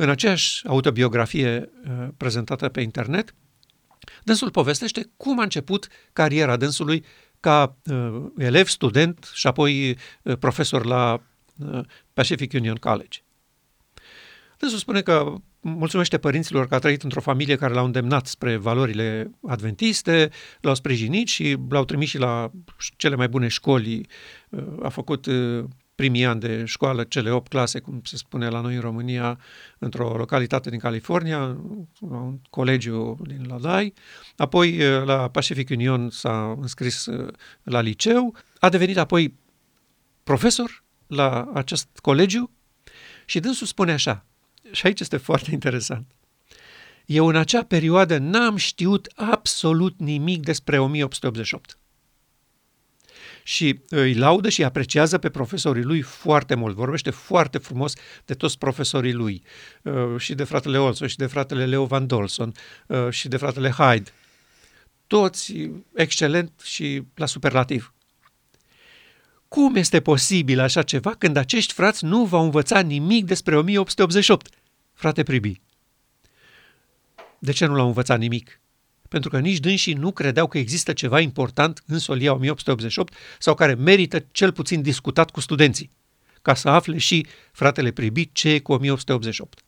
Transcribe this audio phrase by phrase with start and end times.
[0.00, 3.34] în aceeași autobiografie uh, prezentată pe internet,
[4.24, 7.04] dânsul povestește cum a început cariera dânsului
[7.40, 11.22] ca uh, elev, student și apoi uh, profesor la
[11.56, 11.80] uh,
[12.12, 13.18] Pacific Union College.
[14.58, 19.30] Dânsul spune că mulțumește părinților că a trăit într-o familie care l-au îndemnat spre valorile
[19.48, 20.30] adventiste,
[20.60, 22.50] l-au sprijinit și l-au trimis și la
[22.96, 24.06] cele mai bune școli.
[24.48, 25.64] Uh, a făcut uh,
[25.98, 29.38] primii ani de școală, cele 8 clase, cum se spune la noi în România,
[29.78, 31.56] într-o localitate din California,
[32.00, 33.92] un colegiu din Ladai.
[34.36, 37.06] Apoi uh, la Pacific Union s-a înscris
[37.62, 38.34] la liceu.
[38.58, 39.34] A devenit apoi
[40.22, 42.50] profesor la acest colegiu
[43.24, 44.24] și dânsul spune așa,
[44.70, 46.06] și aici este foarte interesant.
[47.06, 51.78] Eu în acea perioadă n-am știut absolut nimic despre 1888.
[53.48, 56.74] Și îi laudă și apreciază pe profesorii lui foarte mult.
[56.74, 57.92] Vorbește foarte frumos
[58.24, 59.42] de toți profesorii lui.
[59.82, 62.52] Uh, și de fratele Olson, și de fratele Leo Van Dolson,
[62.86, 64.10] uh, și de fratele Hyde.
[65.06, 67.94] Toți excelent și la superlativ.
[69.48, 74.48] Cum este posibil așa ceva când acești frați nu v-au învățat nimic despre 1888?
[74.92, 75.60] Frate Pribi,
[77.38, 78.60] de ce nu l-au învățat nimic?
[79.08, 83.74] Pentru că nici dânsii nu credeau că există ceva important în solia 1888 sau care
[83.74, 85.90] merită cel puțin discutat cu studenții,
[86.42, 89.62] ca să afle și fratele Pribi ce e cu 1888.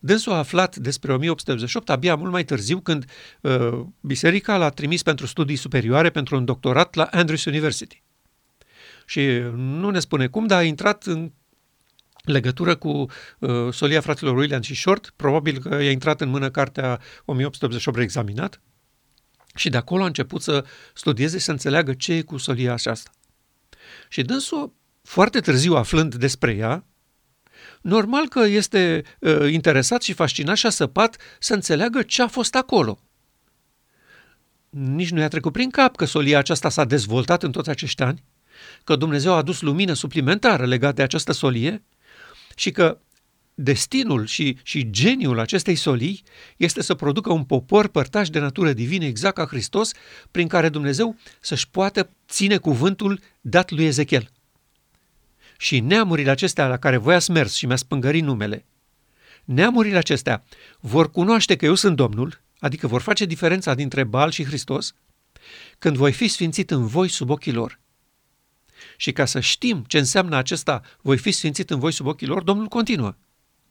[0.00, 3.04] Dânsul a aflat despre 1888 abia mult mai târziu când
[3.40, 8.02] uh, biserica l-a trimis pentru studii superioare pentru un doctorat la Andrews University.
[9.06, 9.20] Și
[9.54, 11.32] nu ne spune cum, dar a intrat în
[12.26, 13.06] legătură cu
[13.38, 18.60] uh, solia fraților William și Short, probabil că i-a intrat în mână cartea 1888 reexaminat
[19.54, 23.10] și de acolo a început să studieze, să înțeleagă ce e cu solia aceasta.
[24.08, 26.84] Și dânsul, foarte târziu aflând despre ea,
[27.80, 32.54] normal că este uh, interesat și fascinat și a săpat să înțeleagă ce a fost
[32.54, 32.98] acolo.
[34.70, 38.24] Nici nu i-a trecut prin cap că solia aceasta s-a dezvoltat în toți acești ani,
[38.84, 41.82] că Dumnezeu a adus lumină suplimentară legată de această solie
[42.56, 42.98] și că
[43.54, 46.22] destinul și, și geniul acestei solii
[46.56, 49.92] este să producă un popor părtaș de natură divină exact ca Hristos,
[50.30, 54.30] prin care Dumnezeu să-și poată ține cuvântul dat lui Ezechiel.
[55.58, 58.64] Și neamurile acestea la care voi ați mers și mi-ați spângărit numele,
[59.44, 60.44] neamurile acestea
[60.80, 64.94] vor cunoaște că eu sunt Domnul, adică vor face diferența dintre Baal și Hristos,
[65.78, 67.80] când voi fi sfințit în voi sub ochii lor.
[68.96, 72.42] Și ca să știm ce înseamnă acesta, voi fi sfințit în voi sub ochii lor,
[72.42, 73.16] Domnul continuă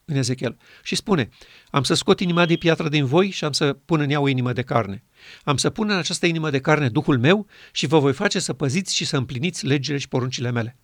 [0.05, 1.29] în Ezechiel și spune,
[1.69, 4.27] am să scot inima de piatră din voi și am să pun în ea o
[4.27, 5.03] inimă de carne.
[5.43, 8.53] Am să pun în această inimă de carne Duhul meu și vă voi face să
[8.53, 10.77] păziți și să împliniți legile și poruncile mele.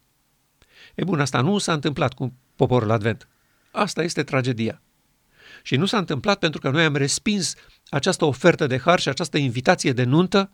[0.95, 3.27] E bun, asta nu s-a întâmplat cu poporul Advent.
[3.71, 4.81] Asta este tragedia.
[5.63, 7.55] Și nu s-a întâmplat pentru că noi am respins
[7.89, 10.51] această ofertă de har și această invitație de nuntă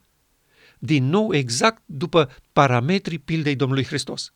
[0.78, 4.34] din nou exact după parametrii pildei Domnului Hristos.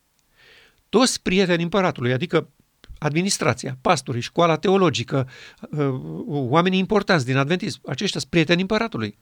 [0.90, 2.50] Toți prietenii împăratului, adică
[2.97, 5.30] administrația, pastorii, școala teologică,
[5.69, 5.88] uh,
[6.25, 9.18] oamenii importanți din adventism, aceștia sunt prieteni împăratului.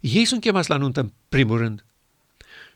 [0.00, 1.84] Ei sunt chemați la nuntă în primul rând.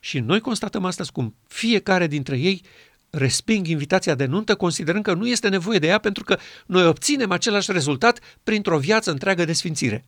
[0.01, 2.63] Și noi constatăm astăzi cum fiecare dintre ei
[3.11, 7.31] resping invitația de nuntă considerând că nu este nevoie de ea pentru că noi obținem
[7.31, 10.05] același rezultat printr-o viață întreagă de sfințire.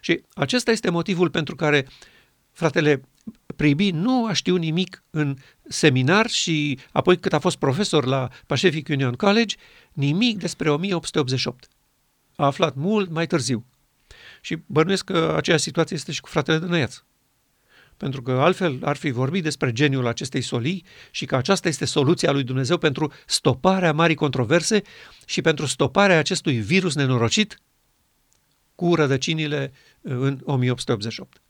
[0.00, 1.86] Și acesta este motivul pentru care
[2.54, 3.02] fratele
[3.56, 5.36] Pribi nu a știut nimic în
[5.68, 9.56] seminar și apoi cât a fost profesor la Pacific Union College,
[9.92, 11.68] nimic despre 1888.
[12.36, 13.66] A aflat mult mai târziu.
[14.40, 17.02] Și bănuiesc că aceeași situație este și cu fratele de Năiaț.
[17.96, 22.32] Pentru că altfel ar fi vorbit despre geniul acestei solii și că aceasta este soluția
[22.32, 24.82] lui Dumnezeu pentru stoparea marii controverse
[25.26, 27.60] și pentru stoparea acestui virus nenorocit
[28.74, 31.43] cu rădăcinile în 1888.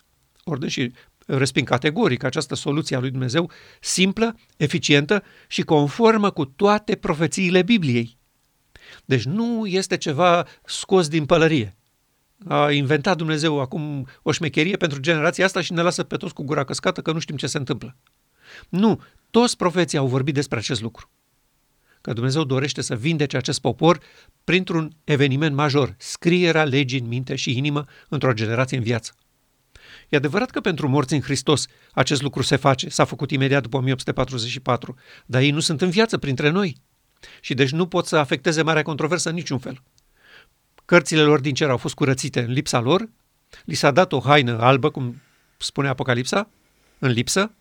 [0.44, 0.92] Ori și
[1.26, 3.50] resping categoric această soluție a lui Dumnezeu,
[3.80, 8.18] simplă, eficientă și conformă cu toate profețiile Bibliei.
[9.04, 11.76] Deci nu este ceva scos din pălărie.
[12.46, 16.42] A inventat Dumnezeu acum o șmecherie pentru generația asta și ne lasă pe toți cu
[16.42, 17.96] gura căscată că nu știm ce se întâmplă.
[18.68, 21.10] Nu, toți profeții au vorbit despre acest lucru.
[22.00, 24.00] Că Dumnezeu dorește să vindece acest popor
[24.44, 29.12] printr-un eveniment major, scrierea legii în minte și inimă într-o generație în viață.
[30.08, 33.76] E adevărat că pentru morți în Hristos acest lucru se face, s-a făcut imediat după
[33.76, 34.96] 1844,
[35.26, 36.76] dar ei nu sunt în viață printre noi.
[37.40, 39.82] Și deci nu pot să afecteze marea controversă în niciun fel.
[40.84, 43.08] Cărțile lor din cer au fost curățite în lipsa lor,
[43.64, 45.22] li s-a dat o haină albă, cum
[45.56, 46.48] spune Apocalipsa,
[46.98, 47.52] în lipsă,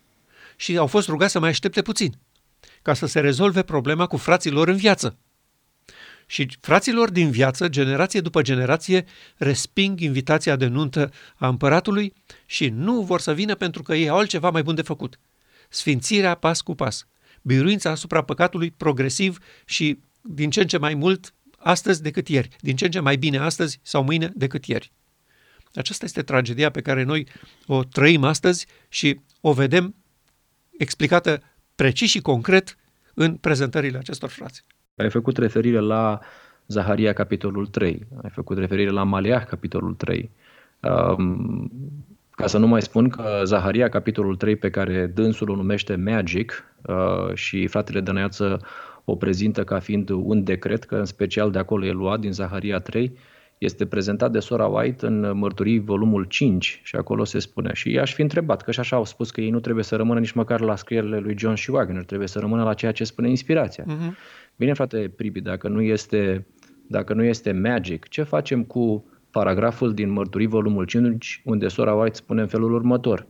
[0.56, 2.18] și au fost rugați să mai aștepte puțin,
[2.82, 5.16] ca să se rezolve problema cu frații lor în viață.
[6.34, 9.04] Și fraților din viață, generație după generație,
[9.36, 12.14] resping invitația de nuntă a împăratului
[12.46, 15.18] și nu vor să vină pentru că ei au altceva mai bun de făcut.
[15.68, 17.06] Sfințirea pas cu pas,
[17.42, 22.76] biruința asupra păcatului progresiv și din ce în ce mai mult astăzi decât ieri, din
[22.76, 24.92] ce în ce mai bine astăzi sau mâine decât ieri.
[25.74, 27.26] Aceasta este tragedia pe care noi
[27.66, 29.94] o trăim astăzi și o vedem
[30.78, 31.42] explicată
[31.74, 32.76] precis și concret
[33.14, 34.64] în prezentările acestor frați.
[34.96, 36.18] Ai făcut referire la
[36.66, 40.30] Zaharia, capitolul 3, ai făcut referire la Maleah, capitolul 3.
[40.80, 41.72] Um,
[42.30, 46.64] ca să nu mai spun că Zaharia, capitolul 3, pe care dânsul o numește Magic
[46.86, 48.60] uh, și fratele Dăneață
[49.04, 52.78] o prezintă ca fiind un decret, că în special de acolo e luat, din Zaharia
[52.78, 53.12] 3,
[53.58, 57.70] este prezentat de sora White în Mărturii volumul 5 și acolo se spune.
[57.72, 60.20] Și i-aș fi întrebat, că și așa au spus că ei nu trebuie să rămână
[60.20, 63.28] nici măcar la scrierile lui John și Wagner, trebuie să rămână la ceea ce spune
[63.28, 63.84] inspirația.
[63.84, 64.12] Uh-huh.
[64.56, 66.46] Bine, frate Pribi, dacă nu este,
[66.86, 72.16] dacă nu este magic, ce facem cu paragraful din Mărturii volumul 5 unde sora White
[72.16, 73.26] spune în felul următor.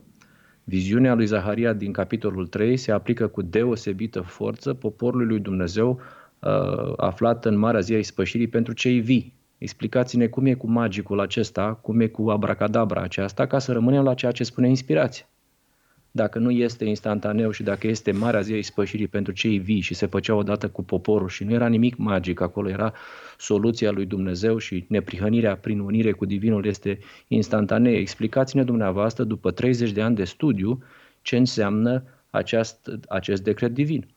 [0.63, 5.99] Viziunea lui Zaharia din capitolul 3 se aplică cu deosebită forță poporului lui Dumnezeu
[6.39, 11.19] uh, aflat în marea zi a ispășirii pentru cei vii, Explicați-ne cum e cu magicul
[11.19, 15.25] acesta, cum e cu abracadabra aceasta, ca să rămânem la ceea ce spune inspirația.
[16.15, 19.93] Dacă nu este instantaneu și dacă este marea zi a ispășirii pentru cei vii și
[19.93, 22.93] se făcea odată cu poporul și nu era nimic magic acolo, era
[23.37, 27.97] soluția lui Dumnezeu și neprihănirea prin unire cu Divinul este instantanee.
[27.97, 30.83] Explicați-ne dumneavoastră, după 30 de ani de studiu,
[31.21, 34.07] ce înseamnă aceast, acest decret divin.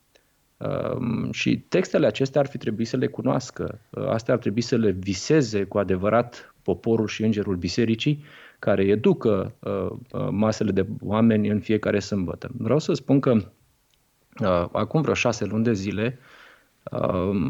[0.57, 3.81] Um, și textele acestea ar fi trebuit să le cunoască.
[3.91, 8.25] Uh, astea ar trebui să le viseze cu adevărat poporul și îngerul bisericii
[8.59, 12.51] care educă uh, uh, masele de oameni în fiecare sâmbătă.
[12.57, 13.35] Vreau să spun că
[14.73, 16.19] acum vreo șase luni de zile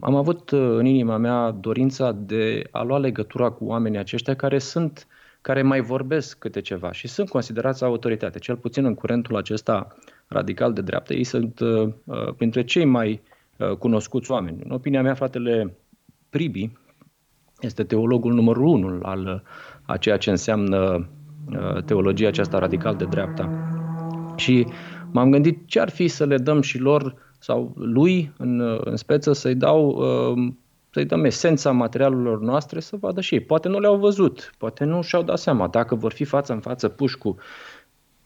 [0.00, 5.06] am avut în inima mea dorința de a lua legătura cu oamenii aceștia care sunt
[5.40, 9.96] care mai vorbesc câte ceva și sunt considerați autoritate, cel puțin în curentul acesta
[10.26, 11.14] radical de dreapta.
[11.14, 13.20] Ei sunt uh, uh, printre cei mai
[13.56, 14.62] uh, cunoscuți oameni.
[14.64, 15.76] În opinia mea, fratele
[16.30, 16.70] Pribi
[17.60, 19.40] este teologul numărul unu al uh,
[19.88, 21.08] a ceea ce înseamnă
[21.52, 23.50] uh, teologia aceasta radical de dreapta.
[24.36, 24.66] Și
[25.12, 28.96] m-am gândit ce ar fi să le dăm și lor sau lui în, uh, în
[28.96, 30.52] speță să-i dau uh,
[30.90, 33.40] să-i dăm esența materialelor noastre să vadă și ei.
[33.40, 35.66] Poate nu le-au văzut, poate nu și-au dat seama.
[35.66, 37.36] Dacă vor fi față în față puși cu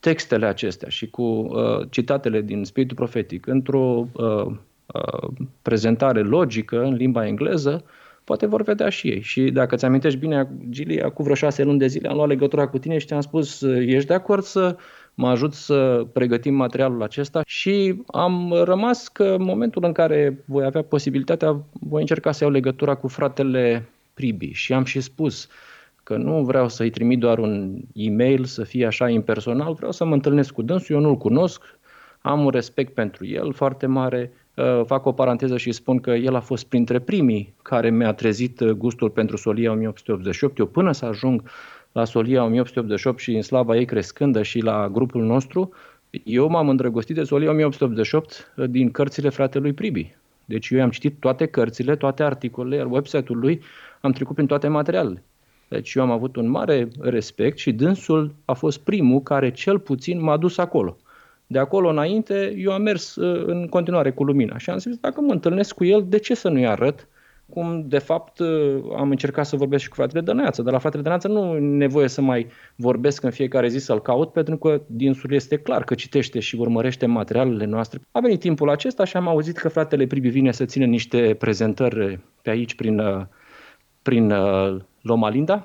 [0.01, 4.47] textele acestea și cu uh, citatele din Spiritul Profetic într-o uh,
[4.87, 5.29] uh,
[5.63, 7.85] prezentare logică în limba engleză,
[8.25, 9.21] poate vor vedea și ei.
[9.21, 12.69] Și dacă ți amintești bine, Gili, acum vreo șase luni de zile am luat legătura
[12.69, 14.77] cu tine și te-am spus, ești de acord să
[15.15, 17.43] mă ajut să pregătim materialul acesta?
[17.47, 22.53] Și am rămas că în momentul în care voi avea posibilitatea, voi încerca să iau
[22.53, 24.51] legătura cu fratele Pribi.
[24.53, 25.51] Și am și spus, uh,
[26.03, 30.15] că nu vreau să-i trimit doar un e-mail să fie așa impersonal, vreau să mă
[30.15, 31.63] întâlnesc cu dânsul, eu nu-l cunosc,
[32.21, 34.42] am un respect pentru el foarte mare, uh,
[34.85, 38.71] fac o paranteză și spun că el a fost printre primii care mi-a trezit uh,
[38.71, 40.59] gustul pentru Solia 1888.
[40.59, 41.43] Eu până să ajung
[41.93, 45.71] la Solia 1888 și în slava ei crescândă și la grupul nostru,
[46.25, 50.15] eu m-am îndrăgostit de Solia 1888 uh, din cărțile fratelui Pribi.
[50.45, 53.61] Deci eu am citit toate cărțile, toate articolele, website-ul lui,
[54.01, 55.23] am trecut prin toate materialele.
[55.69, 60.21] Deci eu am avut un mare respect și dânsul a fost primul care cel puțin
[60.21, 60.97] m-a dus acolo.
[61.47, 65.21] De acolo înainte, eu am mers uh, în continuare cu lumina și am zis, dacă
[65.21, 67.09] mă întâlnesc cu el, de ce să nu-i arăt?
[67.49, 71.03] Cum, de fapt, uh, am încercat să vorbesc și cu fratele Dăneață, dar la fratele
[71.03, 72.47] Dăneață nu e nevoie să mai
[72.77, 77.07] vorbesc în fiecare zi să-l caut, pentru că dinsul este clar că citește și urmărește
[77.07, 78.01] materialele noastre.
[78.11, 82.21] A venit timpul acesta și am auzit că fratele Pribi vine să țină niște prezentări
[82.43, 83.25] pe aici, prin, uh,
[84.03, 84.33] prin
[85.01, 85.65] Loma Linda,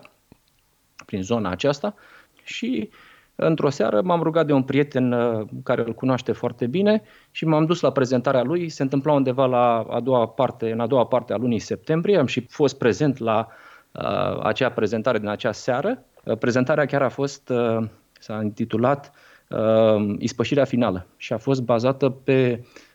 [1.06, 1.96] prin zona aceasta
[2.44, 2.90] și
[3.40, 7.02] într-o seară m-am rugat de un prieten uh, care îl cunoaște foarte bine
[7.32, 8.70] și m-am dus la prezentarea lui.
[8.70, 12.18] Se întâmpla undeva la a doua parte, în a doua parte a lunii septembrie.
[12.18, 13.48] Am și fost prezent la
[13.92, 16.04] uh, acea prezentare din acea seară.
[16.24, 17.88] Uh, prezentarea chiar a fost, uh,
[18.20, 19.12] s-a intitulat
[19.48, 22.87] uh, Ispășirea finală și a fost bazată pe uh, uh,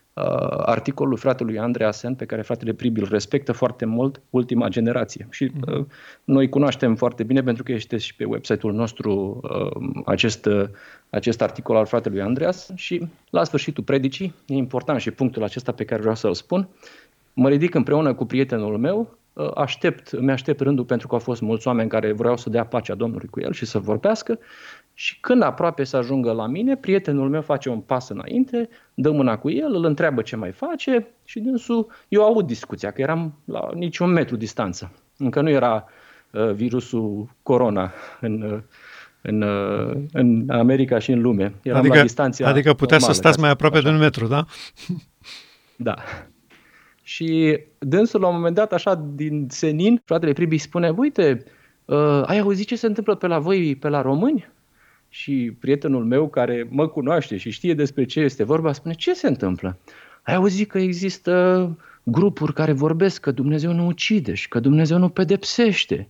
[0.57, 5.27] articolul fratelui Andreasen, pe care fratele Pribi îl respectă foarte mult, ultima generație.
[5.29, 5.79] Și mhm.
[5.79, 5.85] uh,
[6.23, 10.63] noi cunoaștem foarte bine, pentru că este și pe website-ul nostru uh, acest, uh,
[11.09, 15.85] acest articol al fratelui Andreas și la sfârșitul predicii, e important și punctul acesta pe
[15.85, 16.67] care vreau să-l spun,
[17.33, 21.41] mă ridic împreună cu prietenul meu, uh, aștept, îmi aștept rândul pentru că au fost
[21.41, 24.39] mulți oameni care vreau să dea pacea Domnului cu el și să vorbească
[24.93, 29.37] și când aproape să ajungă la mine, prietenul meu face un pas înainte, dă mâna
[29.37, 33.69] cu el, îl întreabă ce mai face, și dânsul, eu aud discuția, că eram la
[33.73, 34.91] niciun metru distanță.
[35.17, 35.85] Încă nu era
[36.31, 38.59] uh, virusul corona în, uh,
[39.21, 41.53] în, uh, în America și în lume.
[41.63, 43.85] Eram adică, la distanță Adică putea să stați mai aproape așa.
[43.87, 44.45] de un metru, da?
[45.75, 45.95] Da.
[47.03, 51.43] Și dânsul la un moment dat, așa, din senin, fratele Pribi spune, uite,
[51.85, 54.51] uh, ai auzit ce se întâmplă pe la voi, pe la români?
[55.13, 59.27] Și prietenul meu care mă cunoaște și știe despre ce este vorba, spune, ce se
[59.27, 59.77] întâmplă?
[60.23, 65.09] Ai auzit că există grupuri care vorbesc că Dumnezeu nu ucide și că Dumnezeu nu
[65.09, 66.07] pedepsește.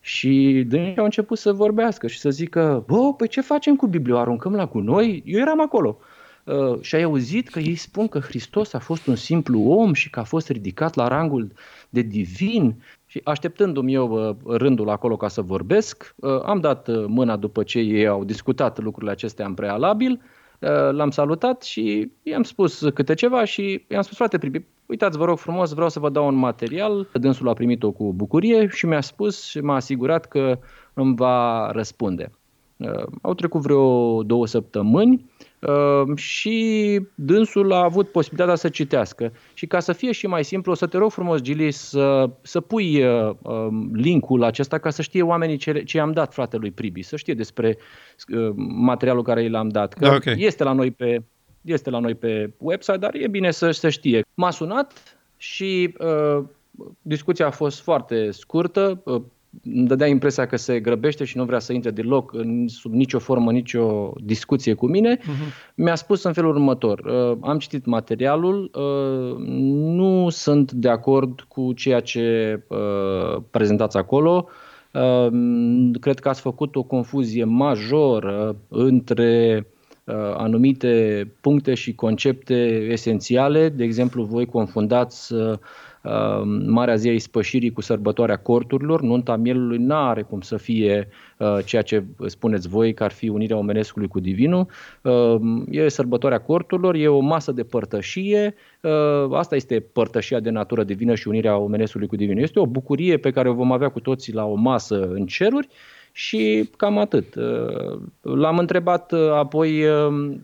[0.00, 4.14] Și dânsi au început să vorbească și să zică, bă, păi ce facem cu Biblia?
[4.14, 5.22] O aruncăm la gunoi?
[5.26, 5.98] Eu eram acolo.
[6.44, 10.10] Uh, și ai auzit că ei spun că Hristos a fost un simplu om și
[10.10, 11.52] că a fost ridicat la rangul
[11.92, 12.82] de divin.
[13.06, 17.62] Și așteptându-mi eu uh, rândul acolo ca să vorbesc, uh, am dat uh, mâna după
[17.62, 20.20] ce ei au discutat lucrurile acestea în prealabil,
[20.58, 25.24] uh, l-am salutat și i-am spus câte ceva și i-am spus, frate Pribi, uitați, vă
[25.24, 27.08] rog frumos, vreau să vă dau un material.
[27.12, 30.58] Dânsul a primit-o cu bucurie și mi-a spus și m-a asigurat că
[30.94, 32.30] îmi va răspunde.
[32.76, 35.51] Uh, au trecut vreo două săptămâni uh,
[36.14, 39.32] și dânsul a avut posibilitatea să citească.
[39.54, 42.60] Și ca să fie și mai simplu, o să te rog frumos, Gili, să, să
[42.60, 47.02] pui uh, um, linkul acesta ca să știe oamenii ce, ce am dat fratelui Pribi,
[47.02, 47.78] să știe despre
[48.66, 49.94] materialul care i l-am dat.
[49.94, 50.34] Că da, okay.
[50.38, 51.22] este la noi pe
[51.62, 54.24] este la noi pe website, dar e bine să se știe.
[54.34, 56.44] M-a sunat și uh,
[57.02, 59.00] discuția a fost foarte scurtă.
[59.04, 59.22] Uh,
[59.64, 63.18] îmi dădea impresia că se grăbește și nu vrea să intre deloc în, sub nicio
[63.18, 65.16] formă, nicio discuție cu mine.
[65.16, 65.74] Uh-huh.
[65.74, 69.36] Mi-a spus în felul următor, uh, am citit materialul, uh,
[69.96, 74.48] nu sunt de acord cu ceea ce uh, prezentați acolo,
[74.92, 75.28] uh,
[76.00, 79.66] cred că ați făcut o confuzie majoră între
[80.04, 82.54] uh, anumite puncte și concepte
[82.90, 85.58] esențiale, de exemplu voi confundați uh,
[86.02, 89.02] uh, Marea Zi a Ispășirii cu sărbătoarea corturilor.
[89.02, 93.28] Nunta mielului nu are cum să fie uh, ceea ce spuneți voi că ar fi
[93.28, 94.66] unirea omenescului cu divinul.
[95.02, 95.36] Uh,
[95.70, 98.54] e sărbătoarea corturilor, e o masă de părtășie.
[98.80, 102.42] Uh, asta este părtășia de natură divină și unirea omenescului cu divinul.
[102.42, 105.68] Este o bucurie pe care o vom avea cu toții la o masă în ceruri.
[106.14, 107.34] Și cam atât.
[107.34, 110.34] Uh, l-am întrebat uh, apoi uh,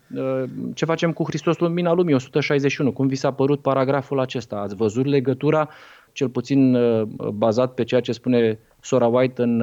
[0.75, 4.57] ce facem cu Hristos Lumina Lumii 161, cum vi s-a părut paragraful acesta?
[4.57, 5.69] Ați văzut legătura,
[6.13, 6.77] cel puțin
[7.35, 9.63] bazat pe ceea ce spune Sora White în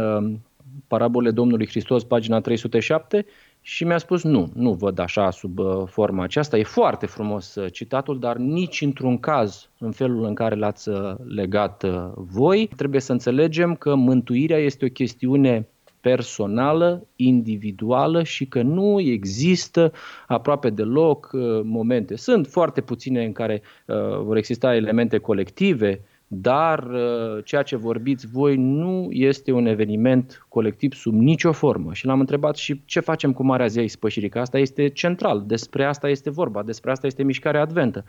[0.87, 3.25] Parabole Domnului Hristos, pagina 307,
[3.61, 6.57] și mi-a spus nu, nu văd așa sub forma aceasta.
[6.57, 10.89] E foarte frumos citatul, dar nici într-un caz în felul în care l-ați
[11.27, 11.85] legat
[12.15, 12.69] voi.
[12.75, 15.67] Trebuie să înțelegem că mântuirea este o chestiune
[16.05, 19.91] personală, individuală și că nu există
[20.27, 22.15] aproape deloc uh, momente.
[22.15, 28.27] Sunt foarte puține în care uh, vor exista elemente colective, dar uh, ceea ce vorbiți
[28.27, 31.93] voi nu este un eveniment colectiv sub nicio formă.
[31.93, 35.43] Și l-am întrebat și ce facem cu Marea Zi a Ispășirii, că asta este central,
[35.47, 38.03] despre asta este vorba, despre asta este mișcarea adventă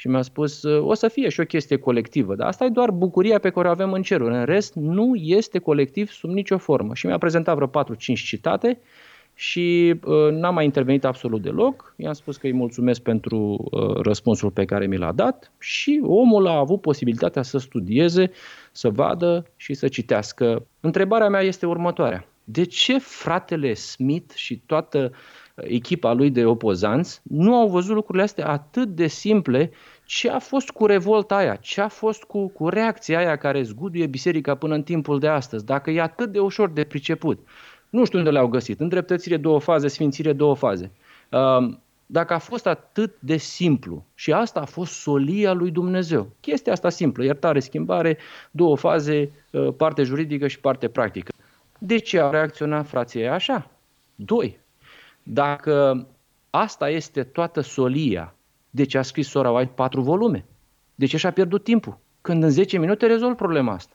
[0.00, 3.38] și mi-a spus o să fie și o chestie colectivă, dar asta e doar bucuria
[3.38, 4.34] pe care o avem în ceruri.
[4.34, 6.94] În rest, nu este colectiv sub nicio formă.
[6.94, 8.80] Și mi-a prezentat vreo 4-5 citate
[9.34, 11.94] și uh, n-am mai intervenit absolut deloc.
[11.96, 16.46] I-am spus că îi mulțumesc pentru uh, răspunsul pe care mi l-a dat și omul
[16.46, 18.30] a avut posibilitatea să studieze,
[18.72, 20.66] să vadă și să citească.
[20.80, 22.26] Întrebarea mea este următoarea.
[22.44, 25.12] De ce fratele Smith și toată
[25.62, 29.70] echipa lui de opozanți nu au văzut lucrurile astea atât de simple
[30.04, 34.06] ce a fost cu revolta aia, ce a fost cu, cu reacția aia care zguduie
[34.06, 37.38] biserica până în timpul de astăzi, dacă e atât de ușor de priceput.
[37.90, 40.90] Nu știu unde le-au găsit, îndreptățire două faze, sfințire două faze.
[41.28, 46.72] Um, dacă a fost atât de simplu și asta a fost solia lui Dumnezeu, chestia
[46.72, 48.18] asta simplă, iertare, schimbare,
[48.50, 51.32] două faze, uh, parte juridică și parte practică.
[51.78, 53.70] De ce au reacționat frații așa?
[54.14, 54.58] Doi,
[55.32, 56.06] dacă
[56.50, 58.34] asta este toată solia,
[58.70, 60.44] de ce a scris Sora White patru volume?
[60.94, 61.98] De ce și-a pierdut timpul?
[62.20, 63.94] Când în 10 minute rezolv problema asta.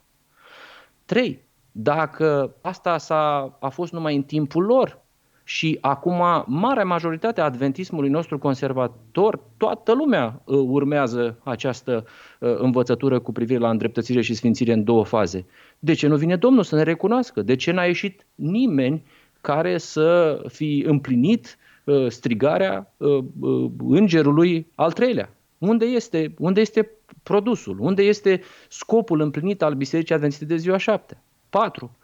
[1.06, 1.44] 3.
[1.72, 5.00] Dacă asta s-a, a fost numai în timpul lor
[5.44, 12.06] și acum marea majoritate a adventismului nostru conservator, toată lumea uh, urmează această
[12.40, 15.46] uh, învățătură cu privire la îndreptățire și sfințire în două faze.
[15.80, 17.42] De ce nu vine Domnul să ne recunoască?
[17.42, 19.04] De ce n-a ieșit nimeni
[19.46, 25.30] care să fi împlinit uh, strigarea uh, uh, îngerului al treilea.
[25.58, 26.92] Unde este, unde este
[27.24, 27.80] produsul?
[27.80, 31.22] Unde este scopul împlinit al Bisericii Adventiste de ziua șapte?
[31.50, 31.98] 4.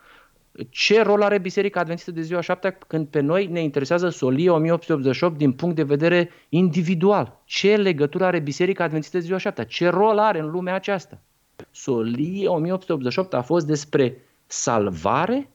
[0.69, 5.37] ce rol are Biserica Adventistă de ziua șaptea când pe noi ne interesează solie 1888
[5.37, 7.41] din punct de vedere individual?
[7.45, 9.63] Ce legătură are Biserica Adventistă de ziua șaptea?
[9.63, 11.21] Ce rol are în lumea aceasta?
[11.71, 15.49] Solie 1888 a fost despre salvare?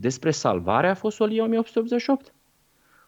[0.00, 2.32] Despre salvare a fost solie 1888?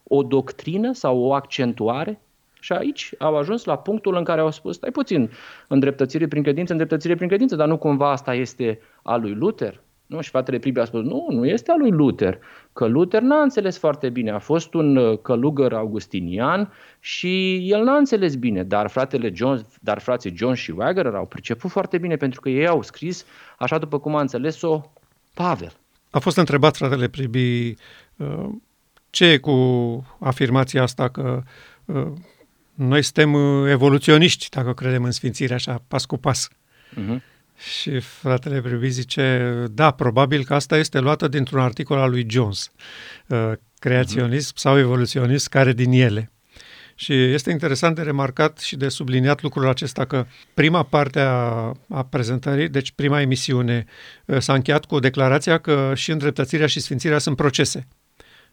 [0.03, 2.21] O doctrină sau o accentuare?
[2.61, 5.31] Și aici au ajuns la punctul în care au spus, stai puțin,
[5.69, 9.81] îndreptățire prin credință, îndreptățire prin credință, dar nu cumva asta este a lui Luther?
[10.07, 10.21] Nu?
[10.21, 12.39] Și fratele Pribi a spus, nu, nu este a lui Luther,
[12.73, 17.97] că Luther n-a înțeles foarte bine, a fost un uh, călugăr augustinian și el n-a
[17.97, 22.41] înțeles bine, dar fratele John, dar frații John și Wagner au priceput foarte bine pentru
[22.41, 23.27] că ei au scris
[23.59, 24.81] așa după cum a înțeles-o
[25.35, 25.73] Pavel.
[26.11, 27.75] A fost întrebat fratele Pribi
[28.17, 28.49] uh,
[29.11, 29.57] ce e cu
[30.19, 31.43] afirmația asta că
[31.85, 32.07] uh,
[32.75, 33.35] noi suntem
[33.67, 36.49] evoluționiști dacă credem în sfințire așa pas cu pas.
[36.49, 37.19] Uh-huh.
[37.57, 42.73] Și fratele Pribi zice, da, probabil că asta este luată dintr-un articol al lui Jones,
[43.27, 44.57] uh, creaționism uh-huh.
[44.57, 46.31] sau evoluționism, care din ele.
[47.01, 52.05] Și este interesant de remarcat și de subliniat lucrul acesta că prima parte a, a
[52.11, 53.85] prezentării, deci prima emisiune,
[54.25, 57.87] uh, s-a încheiat cu declarația că și îndreptățirea și sfințirea sunt procese.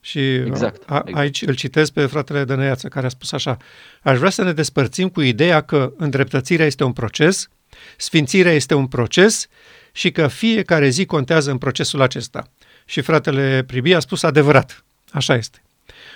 [0.02, 1.18] Și exact, a, exact.
[1.18, 3.58] aici îl citesc pe fratele Dănăiață, care a spus așa,
[4.02, 7.50] aș vrea să ne despărțim cu ideea că îndreptățirea este un proces,
[7.98, 9.48] Sfințirea este un proces
[9.92, 12.52] și că fiecare zi contează în procesul acesta.
[12.86, 14.84] Și fratele Pribi a spus adevărat.
[15.12, 15.62] Așa este.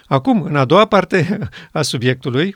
[0.05, 1.39] Acum, în a doua parte
[1.72, 2.55] a subiectului,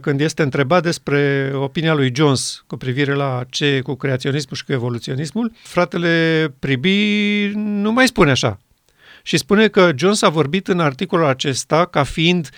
[0.00, 4.72] când este întrebat despre opinia lui Jones cu privire la ce cu creaționismul și cu
[4.72, 8.58] evoluționismul, fratele Pribi nu mai spune așa.
[9.22, 12.48] Și spune că Jones a vorbit în articolul acesta ca fiind,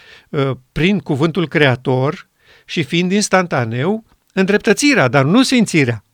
[0.73, 2.29] prin cuvântul creator
[2.65, 6.05] și fiind instantaneu, îndreptățirea, dar nu sfințirea.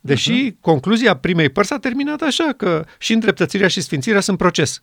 [0.00, 0.60] Deși uh-huh.
[0.60, 4.82] concluzia primei părți a terminat așa, că și îndreptățirea și sfințirea sunt proces.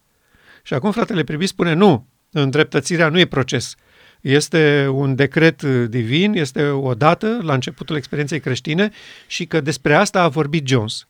[0.64, 2.08] Și acum fratele Pribi spune, nu,
[2.42, 3.76] îndreptățirea nu e proces.
[4.22, 8.92] Este un decret divin, este o dată la începutul experienței creștine
[9.28, 11.08] și că despre asta a vorbit Jones.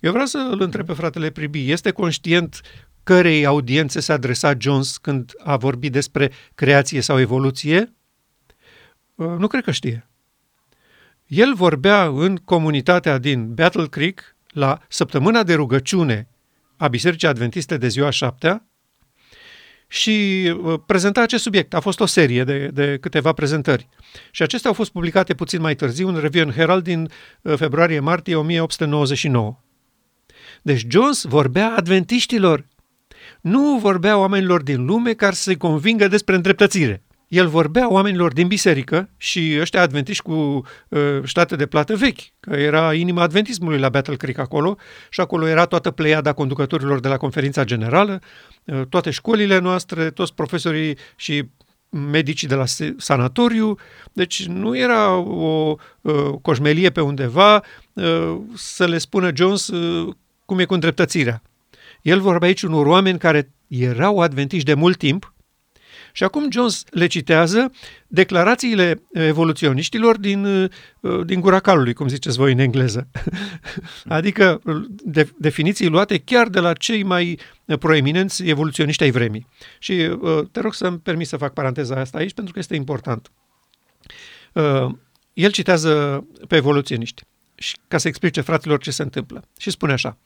[0.00, 2.60] Eu vreau să îl întreb pe fratele Pribi, este conștient
[3.02, 7.92] cărei audiențe s-a adresat Jones când a vorbit despre creație sau evoluție?
[9.14, 10.08] Nu cred că știe.
[11.26, 16.28] El vorbea în comunitatea din Battle Creek la săptămâna de rugăciune
[16.76, 18.66] a Bisericii Adventiste de ziua șaptea
[19.92, 21.74] și uh, prezenta acest subiect.
[21.74, 23.88] A fost o serie de, de câteva prezentări.
[24.30, 27.10] Și acestea au fost publicate puțin mai târziu în Review and Herald din
[27.42, 29.58] uh, februarie-martie 1899.
[30.62, 32.66] Deci Jones vorbea adventiștilor,
[33.40, 37.02] nu vorbea oamenilor din lume care să se convingă despre îndreptățire
[37.32, 40.32] el vorbea oamenilor din biserică și ăștia adventiști cu
[40.88, 44.76] uh, state de plată vechi, că era inima adventismului la Battle Creek acolo
[45.10, 48.20] și acolo era toată pleiada conducătorilor de la conferința generală,
[48.64, 51.48] uh, toate școlile noastre, toți profesorii și
[51.88, 52.64] medicii de la
[52.96, 53.78] sanatoriu,
[54.12, 60.14] deci nu era o uh, coșmelie pe undeva uh, să le spună Jones uh,
[60.44, 61.42] cum e cu îndreptățirea.
[62.02, 65.31] El vorbea aici unor oameni care erau adventiști de mult timp,
[66.12, 67.72] și acum Jones le citează
[68.06, 73.08] declarațiile evoluționiștilor din, uh, din gura calului, cum ziceți voi în engleză.
[74.18, 77.38] adică de, definiții luate chiar de la cei mai
[77.78, 79.46] proeminenți evoluționiști ai vremii.
[79.78, 83.30] Și uh, te rog să-mi permis să fac paranteza asta aici, pentru că este important.
[84.52, 84.86] Uh,
[85.32, 87.22] el citează pe evoluționiști
[87.54, 89.44] și ca să explice fraților ce se întâmplă.
[89.58, 90.18] Și spune așa.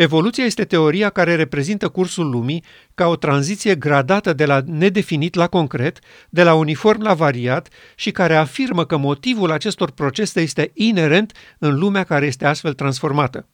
[0.00, 5.46] Evoluția este teoria care reprezintă cursul lumii ca o tranziție gradată de la nedefinit la
[5.46, 5.98] concret,
[6.30, 11.78] de la uniform la variat și care afirmă că motivul acestor procese este inerent în
[11.78, 13.48] lumea care este astfel transformată.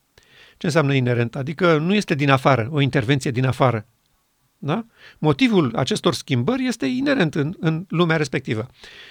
[0.56, 1.36] Ce înseamnă inerent?
[1.36, 3.86] Adică nu este din afară, o intervenție din afară.
[4.58, 4.86] Da?
[5.18, 8.66] Motivul acestor schimbări este inerent în, în lumea respectivă.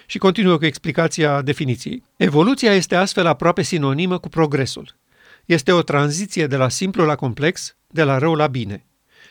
[0.06, 2.04] Și continuă cu explicația definiției.
[2.18, 4.96] Evoluția este astfel aproape sinonimă cu progresul.
[5.46, 8.86] Este o tranziție de la simplu la complex, de la rău la bine.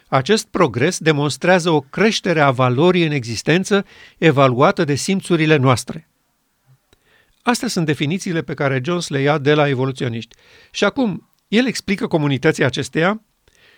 [0.09, 3.85] Acest progres demonstrează o creștere a valorii în existență
[4.19, 6.09] evaluată de simțurile noastre.
[7.43, 10.37] Astea sunt definițiile pe care Jones le ia de la evoluționiști.
[10.71, 13.23] Și acum, el explică comunității acesteia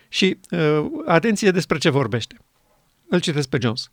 [0.09, 2.37] și uh, atenție despre ce vorbește.
[3.09, 3.89] Îl citesc pe Jones.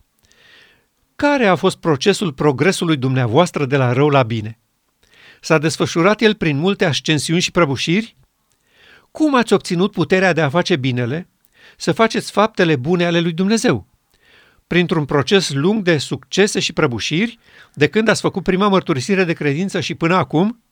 [1.17, 4.59] Care a fost procesul progresului dumneavoastră de la rău la bine?
[5.41, 8.17] S-a desfășurat el prin multe ascensiuni și prăbușiri?
[9.19, 11.29] Cum ați obținut puterea de a face binele,
[11.77, 13.87] să faceți faptele bune ale lui Dumnezeu?
[14.67, 17.39] Printr-un proces lung de succese și prăbușiri,
[17.75, 20.63] de când ați făcut prima mărturisire de credință și până acum?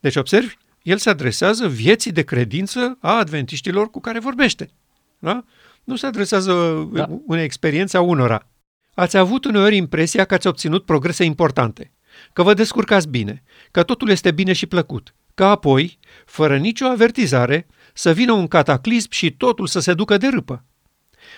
[0.00, 4.70] Deci observi, el se adresează vieții de credință a adventiștilor cu care vorbește.
[5.18, 5.44] Da?
[5.84, 7.08] Nu se adresează da.
[7.26, 8.46] unei experiențe a unora.
[8.94, 11.92] Ați avut uneori impresia că ați obținut progrese importante,
[12.32, 15.98] că vă descurcați bine, că totul este bine și plăcut, că apoi,
[16.30, 20.64] fără nicio avertizare, să vină un cataclism și totul să se ducă de râpă.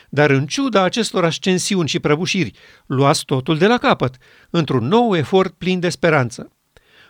[0.09, 2.53] Dar în ciuda acestor ascensiuni și prăbușiri,
[2.87, 4.17] luați totul de la capăt,
[4.51, 6.53] într-un nou efort plin de speranță.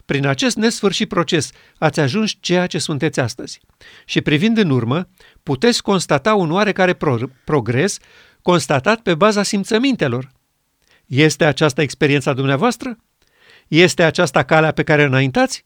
[0.04, 3.60] Prin acest nesfârșit proces ați ajuns ceea ce sunteți astăzi.
[4.04, 5.08] Și privind în urmă,
[5.42, 7.98] puteți constata un oarecare pro- progres
[8.42, 10.30] constatat pe baza simțămintelor.
[11.06, 12.96] Este aceasta experiența dumneavoastră?
[13.68, 15.64] Este aceasta calea pe care înaintați?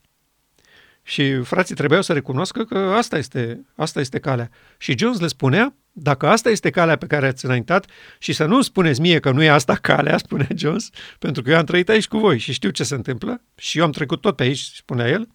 [1.09, 4.51] Și frații trebuiau să recunoască că asta este, asta este calea.
[4.79, 8.63] Și Jones le spunea, dacă asta este calea pe care ați înaintat și să nu
[8.63, 12.09] spuneți mie că nu e asta calea, spune Jones, pentru că eu am trăit aici
[12.09, 15.09] cu voi și știu ce se întâmplă și eu am trecut tot pe aici, spunea
[15.09, 15.29] el,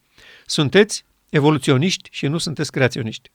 [0.46, 3.30] sunteți evoluționiști și nu sunteți creaționiști.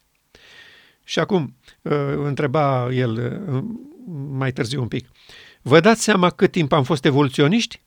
[1.04, 3.64] Și acum, uh, întreba el uh,
[4.30, 5.08] mai târziu un pic,
[5.62, 7.82] vă dați seama cât timp am fost evoluționiști?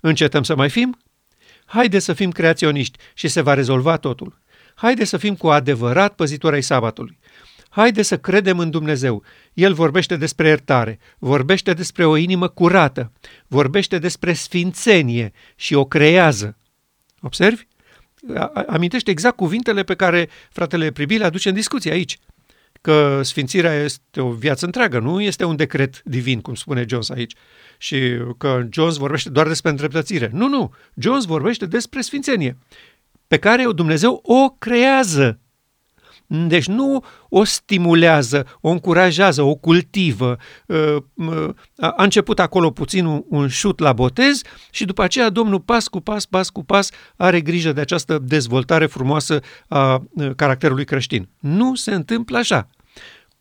[0.00, 0.96] Încetăm să mai fim?
[1.72, 4.40] Haide să fim creaționiști și se va rezolva totul.
[4.74, 7.18] Haide să fim cu adevărat păzitori ai sabatului.
[7.68, 9.22] Haide să credem în Dumnezeu.
[9.52, 13.12] El vorbește despre iertare, vorbește despre o inimă curată,
[13.46, 16.56] vorbește despre sfințenie și o creează.
[17.20, 17.62] Observi?
[18.66, 22.18] Amintește exact cuvintele pe care fratele Pribil le aduce în discuție aici.
[22.82, 27.34] Că sfințirea este o viață întreagă, nu este un decret divin, cum spune Jones aici.
[27.78, 27.98] Și
[28.38, 30.30] că Jones vorbește doar despre îndreptățire.
[30.32, 30.74] Nu, nu.
[30.94, 32.58] Jones vorbește despre sfințenie,
[33.26, 35.41] pe care Dumnezeu o creează.
[36.34, 40.36] Deci nu o stimulează, o încurajează, o cultivă.
[40.68, 41.04] Ă,
[41.76, 44.40] a început acolo puțin un șut la botez
[44.70, 48.86] și după aceea Domnul pas cu pas, pas cu pas are grijă de această dezvoltare
[48.86, 51.28] frumoasă a ă, caracterului creștin.
[51.38, 52.68] Nu se întâmplă așa.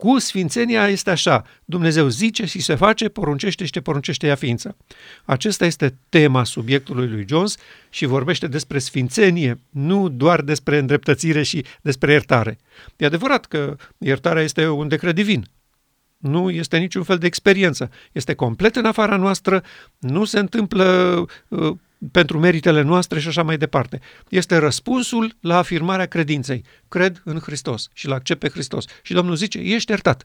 [0.01, 4.77] Cu sfințenia este așa, Dumnezeu zice și se face, poruncește și te poruncește ea ființă.
[5.25, 7.55] Acesta este tema subiectului lui Jones
[7.89, 12.57] și vorbește despre sfințenie, nu doar despre îndreptățire și despre iertare.
[12.97, 15.45] E adevărat că iertarea este un decret divin,
[16.17, 17.91] nu este niciun fel de experiență.
[18.11, 19.63] Este complet în afara noastră,
[19.99, 20.83] nu se întâmplă
[21.47, 21.75] uh,
[22.11, 23.99] pentru meritele noastre și așa mai departe.
[24.29, 26.65] Este răspunsul la afirmarea credinței.
[26.87, 28.85] Cred în Hristos și îl accept pe Hristos.
[29.01, 30.23] Și Domnul zice, ești iertat.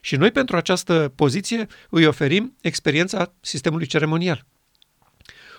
[0.00, 4.46] Și noi pentru această poziție îi oferim experiența sistemului ceremonial.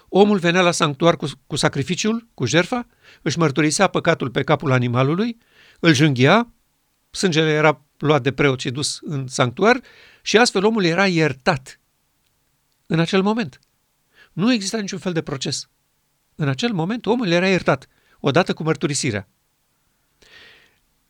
[0.10, 2.88] Omul venea la sanctuar cu, cu sacrificiul, cu jerfa,
[3.22, 5.38] își mărturisea păcatul pe capul animalului,
[5.80, 6.54] îl jânghia,
[7.12, 9.82] sângele era luat de preot și dus în sanctuar
[10.22, 11.80] și astfel omul era iertat
[12.86, 13.60] în acel moment.
[14.40, 15.70] Nu exista niciun fel de proces.
[16.36, 17.88] În acel moment omul era iertat,
[18.20, 19.28] odată cu mărturisirea.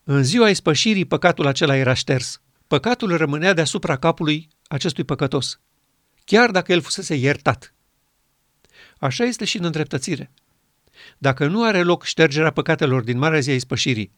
[0.04, 2.40] În ziua ispășirii, păcatul acela era șters.
[2.66, 5.60] Păcatul rămânea deasupra capului acestui păcătos,
[6.24, 7.74] chiar dacă el fusese iertat.
[8.98, 10.30] Așa este și în îndreptățire.
[11.18, 14.12] Dacă nu are loc ștergerea păcatelor din Marea Zi a Ispășirii,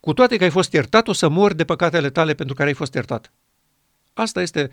[0.00, 2.74] cu toate că ai fost iertat, o să mori de păcatele tale pentru care ai
[2.74, 3.32] fost iertat.
[4.12, 4.70] Asta este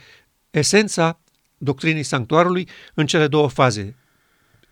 [0.51, 1.19] esența
[1.59, 3.95] doctrinii sanctuarului în cele două faze.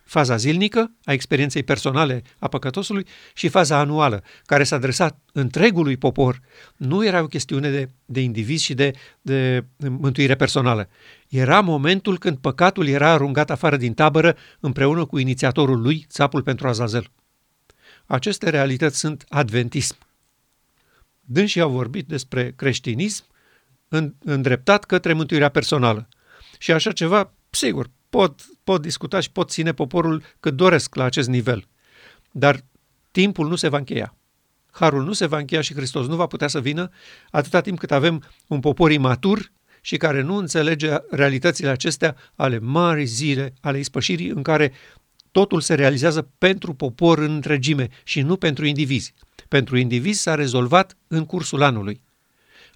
[0.03, 6.41] Faza zilnică a experienței personale a păcătosului și faza anuală, care s-a adresat întregului popor.
[6.75, 10.89] Nu era o chestiune de, de indivizi și de, de mântuire personală.
[11.27, 16.67] Era momentul când păcatul era aruncat afară din tabără împreună cu inițiatorul lui, țapul pentru
[16.67, 17.11] Azazel.
[18.05, 19.97] Aceste realități sunt adventism.
[21.21, 23.25] Dânsii au vorbit despre creștinism
[24.19, 26.07] îndreptat către mântuirea personală.
[26.57, 31.27] Și așa ceva, sigur, pot, pot discuta și pot ține poporul cât doresc la acest
[31.27, 31.67] nivel.
[32.31, 32.63] Dar
[33.11, 34.15] timpul nu se va încheia.
[34.71, 36.89] Harul nu se va încheia și Hristos nu va putea să vină
[37.31, 43.05] atâta timp cât avem un popor imatur și care nu înțelege realitățile acestea ale mari
[43.05, 44.71] zile, ale ispășirii, în care
[45.31, 49.13] totul se realizează pentru popor în întregime și nu pentru indivizi.
[49.47, 52.01] Pentru indivizi s-a rezolvat în cursul anului.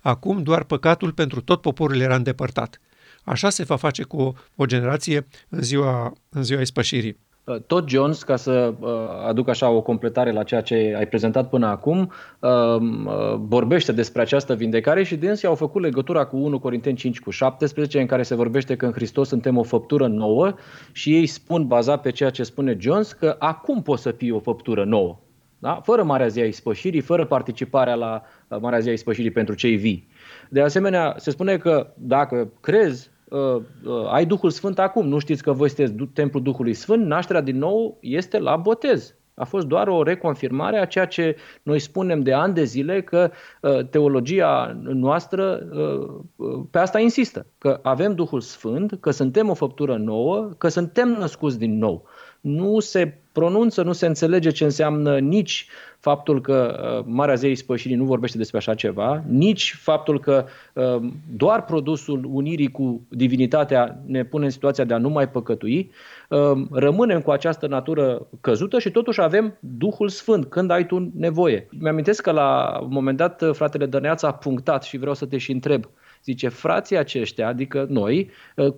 [0.01, 2.81] Acum doar păcatul pentru tot poporul era îndepărtat.
[3.23, 7.17] Așa se va face cu o, o generație în ziua, în ziua ispășirii.
[7.43, 8.89] Uh, tot Jones, ca să uh,
[9.27, 14.21] aduc așa o completare la ceea ce ai prezentat până acum, um, uh, vorbește despre
[14.21, 18.23] această vindecare și dânsii au făcut legătura cu 1 Corinteni 5 cu 17, în care
[18.23, 20.53] se vorbește că în Hristos suntem o făptură nouă
[20.91, 24.39] și ei spun, bazat pe ceea ce spune Jones, că acum poți să fii o
[24.39, 25.19] făptură nouă.
[25.60, 25.81] Da?
[25.84, 28.23] Fără Marea Zi a Ispășirii, fără participarea la
[28.60, 30.07] Marea Zi a Ispășirii pentru cei vii.
[30.53, 35.43] De asemenea, se spune că dacă crezi, uh, uh, ai Duhul Sfânt acum, nu știți
[35.43, 39.15] că voi sunteți templul Duhului Sfânt, nașterea din nou este la botez.
[39.33, 43.31] A fost doar o reconfirmare a ceea ce noi spunem de ani de zile că
[43.61, 49.97] uh, teologia noastră uh, pe asta insistă, că avem Duhul Sfânt, că suntem o făptură
[49.97, 52.05] nouă, că suntem născuți din nou.
[52.41, 55.67] Nu se pronunță, nu se înțelege ce înseamnă nici
[55.99, 61.01] faptul că uh, Marea Zei Spășirii nu vorbește despre așa ceva, nici faptul că uh,
[61.36, 65.91] doar produsul unirii cu divinitatea ne pune în situația de a nu mai păcătui,
[66.30, 71.67] uh, rămânem cu această natură căzută și totuși avem Duhul Sfânt când ai tu nevoie.
[71.80, 75.51] Mi-amintesc că la un moment dat fratele Dăneața a punctat și vreau să te și
[75.51, 75.86] întreb.
[76.23, 78.29] Zice, frații aceștia, adică noi,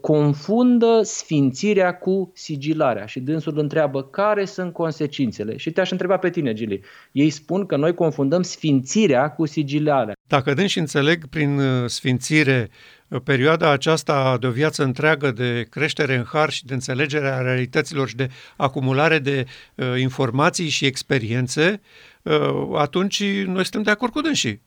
[0.02, 5.58] confundă sfințirea cu sigilarea și dânsul întreabă care sunt consecințele.
[5.58, 6.82] Și te-aș întreba pe tine, Gili.
[7.12, 10.14] Ei spun că noi confundăm sfințirea cu sigilarea.
[10.28, 12.70] Dacă dâns și înțeleg prin uh, sfințire
[13.08, 17.42] uh, perioada aceasta de o viață întreagă de creștere în har și de înțelegere a
[17.42, 21.82] realităților și de acumulare de uh, informații și experiențe,
[22.22, 22.34] uh,
[22.76, 24.62] atunci noi suntem de acord cu dânsii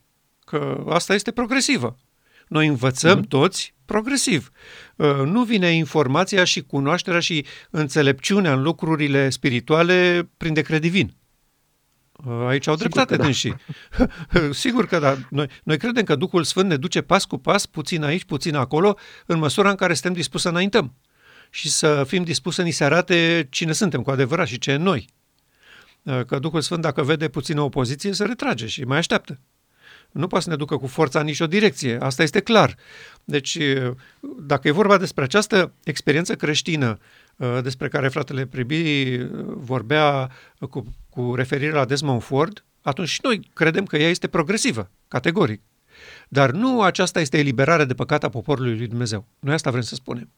[0.45, 1.97] că asta este progresivă.
[2.47, 3.27] Noi învățăm mm-hmm.
[3.27, 4.51] toți progresiv.
[4.95, 11.15] Uh, nu vine informația și cunoașterea și înțelepciunea în lucrurile spirituale prin decret divin.
[12.25, 13.23] Uh, aici au dreptate da.
[13.23, 13.55] dânsii.
[14.51, 15.17] Sigur că da.
[15.29, 18.97] Noi, noi credem că Duhul Sfânt ne duce pas cu pas, puțin aici, puțin acolo,
[19.25, 20.93] în măsura în care suntem dispuși să înaintăm
[21.49, 24.75] și să fim dispuși să ni se arate cine suntem cu adevărat și ce e
[24.75, 25.09] noi.
[26.03, 29.39] Uh, că Duhul Sfânt, dacă vede puțină opoziție, se retrage și mai așteaptă
[30.11, 31.97] nu poate să ne ducă cu forța în nicio direcție.
[32.01, 32.75] Asta este clar.
[33.23, 33.57] Deci,
[34.39, 36.97] dacă e vorba despre această experiență creștină
[37.61, 40.31] despre care fratele Pribi vorbea
[40.69, 45.61] cu, cu referire la Desmond Ford, atunci și noi credem că ea este progresivă, categoric.
[46.27, 49.27] Dar nu aceasta este eliberarea de păcat a poporului lui Dumnezeu.
[49.39, 50.29] Noi asta vrem să spunem.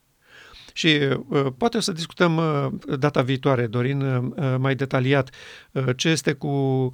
[0.74, 5.34] Și uh, poate o să discutăm uh, data viitoare, Dorin, uh, mai detaliat
[5.96, 6.92] ce este cu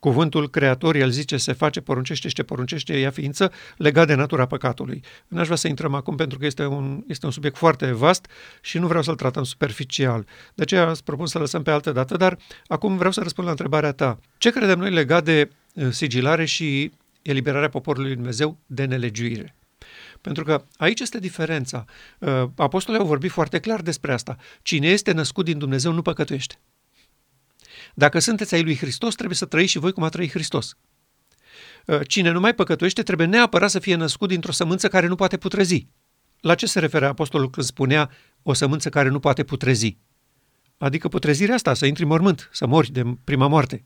[0.00, 4.46] Cuvântul Creator, el zice, se face, poruncește și ce poruncește ea ființă, legat de natura
[4.46, 5.02] păcatului.
[5.28, 8.26] N-aș vrea să intrăm acum pentru că este un, este un subiect foarte vast
[8.60, 10.26] și nu vreau să-l tratăm superficial.
[10.54, 13.52] De aceea îți propun să lăsăm pe altă dată, dar acum vreau să răspund la
[13.52, 14.18] întrebarea ta.
[14.38, 19.54] Ce credem noi legat de uh, sigilare și eliberarea poporului lui Dumnezeu de nelegiuire?
[20.20, 21.84] Pentru că aici este diferența.
[22.18, 24.36] Uh, apostolii au vorbit foarte clar despre asta.
[24.62, 26.58] Cine este născut din Dumnezeu nu păcătuiește.
[27.94, 30.76] Dacă sunteți ai lui Hristos, trebuie să trăiți și voi cum a trăit Hristos.
[31.86, 35.36] Uh, cine nu mai păcătuiește trebuie neapărat să fie născut dintr-o sămânță care nu poate
[35.36, 35.86] putrezi.
[36.40, 38.10] La ce se referă apostolul când spunea
[38.42, 39.96] o sămânță care nu poate putrezi?
[40.78, 43.84] Adică putrezirea asta, să intri în mormânt, să mori de prima moarte.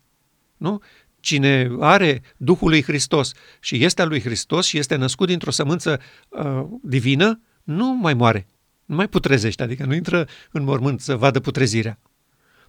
[0.56, 0.82] Nu?
[1.20, 6.00] Cine are Duhul lui Hristos și este al lui Hristos și este născut dintr-o sămânță
[6.28, 8.46] uh, divină, nu mai moare,
[8.84, 11.98] nu mai putrezește, adică nu intră în mormânt să vadă putrezirea.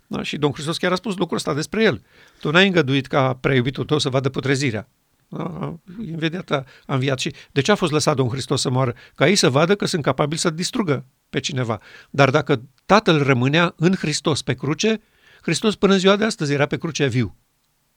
[0.08, 0.24] Da?
[0.24, 2.04] Și Domnul Hristos chiar a spus lucrul ăsta despre el.
[2.39, 4.88] Tu n-ai îngăduit ca preiubitul tău să vadă putrezirea.
[5.28, 5.76] Da?
[6.08, 7.20] Imediat a, a înviat.
[7.20, 8.94] Și de ce a fost lăsat Domnul Hristos să moară?
[9.15, 11.80] Ca ei să vadă că sunt capabili să distrugă pe cineva.
[12.10, 15.02] Dar dacă Tatăl rămânea în Hristos pe cruce,
[15.41, 17.36] Hristos până în ziua de astăzi era pe cruce viu.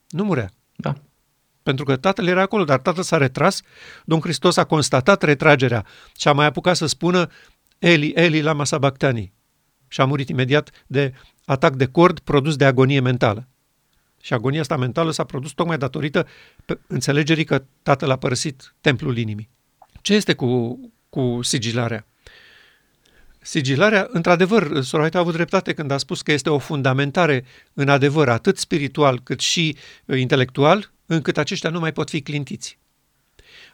[0.09, 0.51] Nu murea.
[0.77, 0.95] Da.
[1.63, 3.63] Pentru că Tatăl era acolo, dar Tatăl s-a retras,
[4.05, 7.31] Domnul Hristos a constatat retragerea și a mai apucat să spună
[7.79, 9.33] Eli, Eli, lama sabactani.
[9.89, 11.13] Și a murit imediat de
[11.49, 13.49] atac de cord produs de agonie mentală.
[14.21, 16.27] Și agonia asta mentală s-a produs tocmai datorită
[16.87, 19.49] înțelegerii că tatăl a părăsit templul inimii.
[20.01, 22.07] Ce este cu, cu sigilarea?
[23.41, 28.29] Sigilarea, într-adevăr, Soraita a avut dreptate când a spus că este o fundamentare în adevăr
[28.29, 32.79] atât spiritual cât și uh, intelectual, încât aceștia nu mai pot fi clintiți.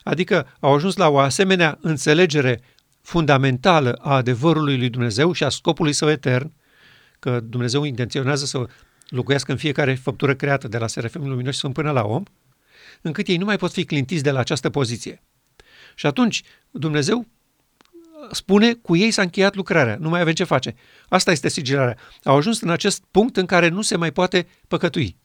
[0.03, 2.61] Adică au ajuns la o asemenea înțelegere
[3.01, 6.51] fundamentală a adevărului lui Dumnezeu și a scopului său etern,
[7.19, 8.65] că Dumnezeu intenționează să
[9.09, 12.23] locuiască în fiecare făptură creată, de la serafim luminoși sunt până la om,
[13.01, 15.23] încât ei nu mai pot fi clintiți de la această poziție.
[15.95, 17.27] Și atunci Dumnezeu
[18.31, 20.75] spune, cu ei s-a încheiat lucrarea, nu mai avem ce face.
[21.09, 21.97] Asta este sigilarea.
[22.23, 25.17] Au ajuns în acest punct în care nu se mai poate păcătui.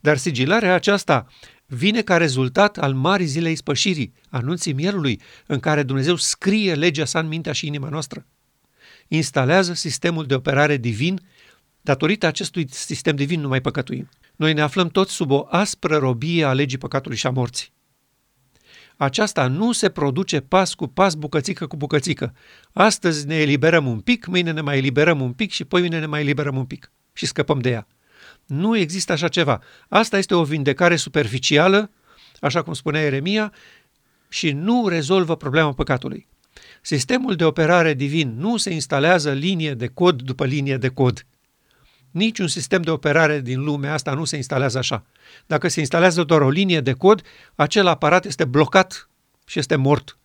[0.00, 1.26] Dar sigilarea aceasta
[1.66, 7.18] vine ca rezultat al marii zilei spășirii, anunții mielului, în care Dumnezeu scrie legea sa
[7.18, 8.26] în mintea și inima noastră
[9.08, 11.20] instalează sistemul de operare divin,
[11.80, 14.08] datorită acestui sistem divin nu mai păcătuim.
[14.36, 17.74] Noi ne aflăm toți sub o aspră robie a legii păcatului și a morții.
[18.96, 22.34] Aceasta nu se produce pas cu pas, bucățică cu bucățică.
[22.72, 26.06] Astăzi ne eliberăm un pic, mâine ne mai eliberăm un pic și poi mâine ne
[26.06, 27.86] mai eliberăm un pic și scăpăm de ea.
[28.46, 29.62] Nu există așa ceva.
[29.88, 31.90] Asta este o vindecare superficială,
[32.40, 33.52] așa cum spunea Eremia,
[34.28, 36.28] și nu rezolvă problema păcatului.
[36.82, 41.26] Sistemul de operare divin nu se instalează linie de cod după linie de cod.
[42.10, 45.04] Niciun sistem de operare din lumea asta nu se instalează așa.
[45.46, 47.22] Dacă se instalează doar o linie de cod,
[47.54, 49.08] acel aparat este blocat
[49.46, 50.18] și este mort.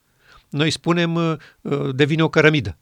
[0.50, 2.78] Noi spunem uh, uh, devine o cărămidă.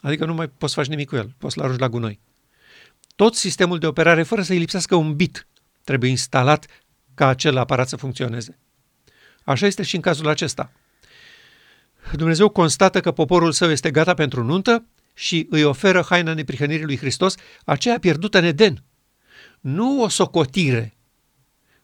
[0.00, 2.20] Adică nu mai poți să faci nimic cu el, poți să-l arunci la gunoi.
[3.16, 5.46] Tot sistemul de operare, fără să-i lipsească un bit,
[5.84, 6.66] trebuie instalat
[7.14, 8.58] ca acel aparat să funcționeze.
[9.44, 10.72] Așa este și în cazul acesta.
[12.12, 16.96] Dumnezeu constată că poporul său este gata pentru nuntă și îi oferă haina neprihănirii lui
[16.96, 18.82] Hristos, aceea pierdută în Eden.
[19.60, 20.96] Nu o socotire.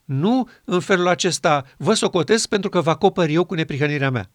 [0.05, 4.31] Nu în felul acesta vă socotesc pentru că vă acopăr eu cu neprihănirea mea.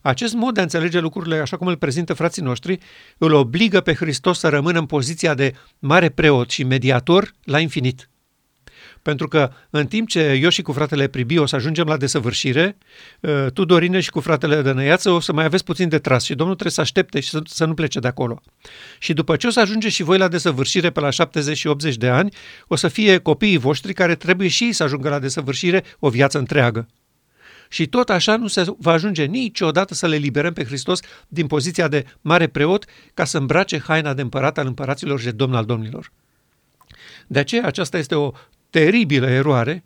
[0.00, 2.78] Acest mod de a înțelege lucrurile așa cum îl prezintă frații noștri
[3.18, 8.08] îl obligă pe Hristos să rămână în poziția de mare preot și mediator la infinit.
[9.04, 12.76] Pentru că în timp ce eu și cu fratele Pribi o să ajungem la desăvârșire,
[13.22, 16.34] ă, tu, Dorine, și cu fratele Dănăiață o să mai aveți puțin de tras și
[16.34, 18.42] Domnul trebuie să aștepte și să, să nu plece de acolo.
[18.98, 21.96] Și după ce o să ajungeți și voi la desăvârșire pe la 70 și 80
[21.96, 22.34] de ani,
[22.66, 26.38] o să fie copiii voștri care trebuie și ei să ajungă la desăvârșire o viață
[26.38, 26.88] întreagă.
[27.68, 31.88] Și tot așa nu se va ajunge niciodată să le liberăm pe Hristos din poziția
[31.88, 35.64] de mare preot ca să îmbrace haina de împărat al împăraților și de domn al
[35.64, 36.12] domnilor.
[37.26, 38.32] De aceea aceasta este o
[38.74, 39.84] teribilă eroare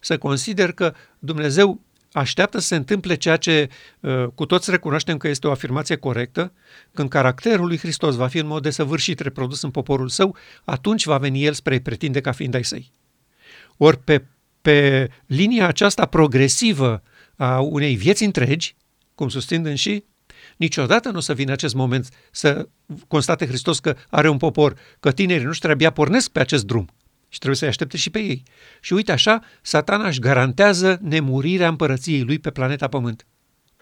[0.00, 1.80] să consider că Dumnezeu
[2.12, 3.68] așteaptă să se întâmple ceea ce
[4.00, 6.52] uh, cu toți recunoaștem că este o afirmație corectă,
[6.92, 11.18] când caracterul lui Hristos va fi în mod desăvârșit reprodus în poporul său, atunci va
[11.18, 12.92] veni el spre pretinde ca fiind ai săi.
[13.76, 14.24] Ori pe,
[14.62, 17.02] pe linia aceasta progresivă
[17.36, 18.76] a unei vieți întregi,
[19.14, 20.04] cum susțin și
[20.56, 22.68] niciodată nu o să vină acest moment să
[23.06, 26.88] constate Hristos că are un popor, că tinerii nu abia pornesc pe acest drum
[27.28, 28.42] și trebuie să-i aștepte și pe ei.
[28.80, 33.26] Și uite așa, satana își garantează nemurirea împărăției lui pe planeta Pământ.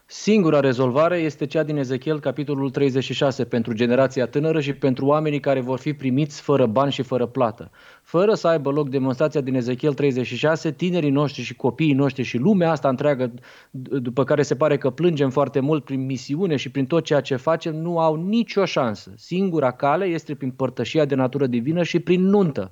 [0.08, 5.60] Singura rezolvare este cea din Ezechiel, capitolul 36, pentru generația tânără și pentru oamenii care
[5.60, 7.70] vor fi primiți fără bani și fără plată.
[8.02, 12.70] Fără să aibă loc demonstrația din Ezechiel 36, tinerii noștri și copiii noștri și lumea
[12.70, 13.32] asta întreagă,
[14.00, 17.36] după care se pare că plângem foarte mult prin misiune și prin tot ceea ce
[17.36, 19.12] facem, nu au nicio șansă.
[19.16, 22.70] Singura cale este prin părtășia de natură divină și prin nuntă.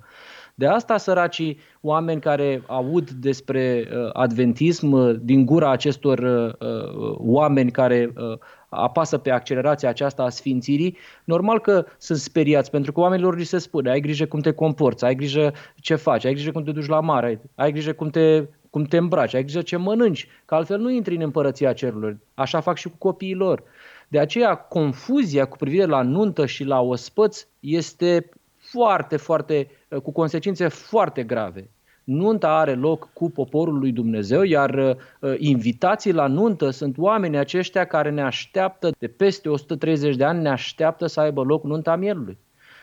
[0.56, 7.14] De asta săracii oameni care aud despre uh, adventism uh, din gura acestor uh, uh,
[7.16, 8.38] oameni care uh,
[8.68, 13.58] apasă pe accelerația aceasta a sfințirii, normal că sunt speriați, pentru că oamenilor li se
[13.58, 16.86] spune, ai grijă cum te comporți, ai grijă ce faci, ai grijă cum te duci
[16.86, 20.78] la mare, ai grijă cum te, cum te îmbraci, ai grijă ce mănânci, că altfel
[20.78, 22.16] nu intri în împărăția cerurilor.
[22.34, 23.62] Așa fac și cu copiii lor.
[24.08, 30.12] De aceea, confuzia cu privire la nuntă și la ospăți este foarte, foarte, uh, cu
[30.12, 31.70] consecințe foarte grave.
[32.04, 37.84] Nunta are loc cu poporul lui Dumnezeu, iar uh, invitații la nuntă sunt oamenii aceștia
[37.84, 42.38] care ne așteaptă de peste 130 de ani, ne așteaptă să aibă loc nunta mielului.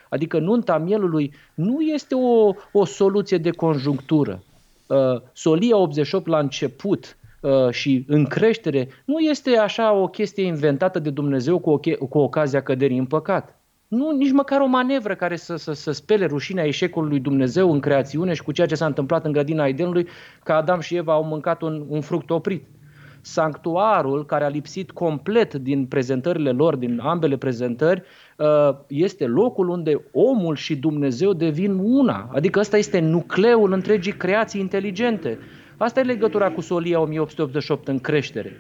[0.10, 4.44] Adică nunta mielului nu este o, o soluție de conjunctură.
[4.88, 11.00] Uh, Solia 88 la început uh, și în creștere nu este așa o chestie inventată
[11.00, 13.61] de Dumnezeu cu, cu ocazia căderii în păcat.
[13.92, 17.80] Nu, nici măcar o manevră care să, să, să spele rușinea eșecului lui Dumnezeu în
[17.80, 20.08] creațiune și cu ceea ce s-a întâmplat în grădina Edenului,
[20.44, 22.64] că Adam și Eva au mâncat un, un fruct oprit.
[23.22, 28.04] Sanctuarul, care a lipsit complet din prezentările lor, din ambele prezentări,
[28.38, 32.30] uh, este locul unde omul și Dumnezeu devin una.
[32.34, 35.38] Adică ăsta este nucleul întregii creații inteligente.
[35.78, 38.58] Asta e legătura cu Solia 1888 în creștere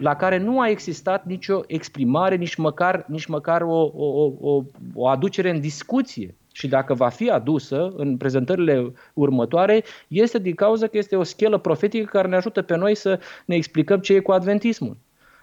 [0.00, 4.62] la care nu a existat nicio exprimare, nici măcar, nici măcar o, o, o,
[4.94, 6.34] o aducere în discuție.
[6.52, 11.58] Și dacă va fi adusă în prezentările următoare, este din cauza că este o schelă
[11.58, 14.96] profetică care ne ajută pe noi să ne explicăm ce e cu adventismul.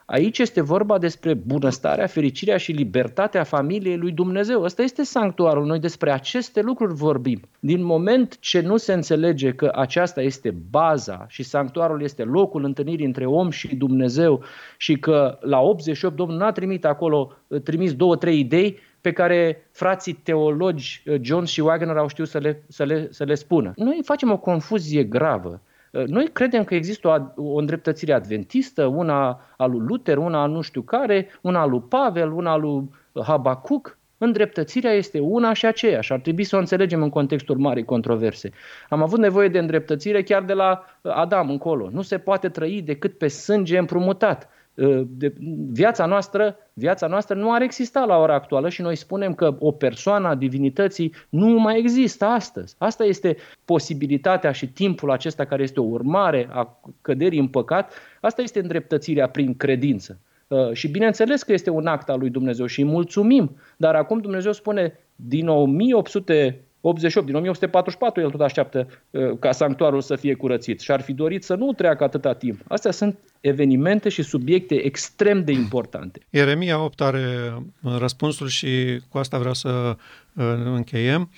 [0.06, 4.62] Aici este vorba despre bunăstarea, fericirea și libertatea familiei lui Dumnezeu.
[4.62, 5.65] Ăsta este sanctuarul.
[5.65, 7.39] Noi despre aceste lucruri vorbim.
[7.60, 13.06] Din moment ce nu se înțelege că aceasta este baza și sanctuarul este locul întâlnirii
[13.06, 14.44] între om și Dumnezeu
[14.78, 17.32] și că la 88 Domnul n-a trimis acolo,
[17.63, 22.63] trimis două, trei idei pe care frații teologi John și Wagner au știut să le,
[22.68, 23.74] să le, să le spună.
[23.76, 25.62] Noi facem o confuzie gravă.
[26.06, 30.62] Noi credem că există o, o îndreptățire adventistă, una a lui Luther, una a nu
[30.62, 32.89] știu care, una a lui Pavel, una a lui
[33.24, 33.98] Habacuc.
[34.18, 36.14] Îndreptățirea este una și aceeași.
[36.14, 38.50] Ar trebui să o înțelegem în contextul marii controverse.
[38.89, 41.89] Am avut nevoie de îndreptățire chiar de la Adam încolo.
[41.89, 44.50] Nu se poate trăi decât pe sânge împrumutat.
[44.78, 45.34] Ă, de,
[45.72, 49.71] viața, noastră, viața noastră nu ar exista la ora actuală și noi spunem că o
[49.71, 52.76] persoană a divinității nu mai există astăzi.
[52.78, 58.41] Asta este posibilitatea și timpul acesta care este o urmare a căderii în păcat, asta
[58.41, 60.19] este îndreptățirea prin credință.
[60.51, 64.19] Ă, și bineînțeles că este un act al lui Dumnezeu și îi mulțumim, dar acum
[64.19, 70.34] Dumnezeu spune din 1800 88, din 1844 el tot așteaptă uh, ca sanctuarul să fie
[70.34, 72.62] curățit și ar fi dorit să nu treacă atâta timp.
[72.68, 76.20] Astea sunt evenimente și subiecte extrem de importante.
[76.30, 81.32] Ieremia 8 are uh, răspunsul și cu asta vreau să uh, încheiem.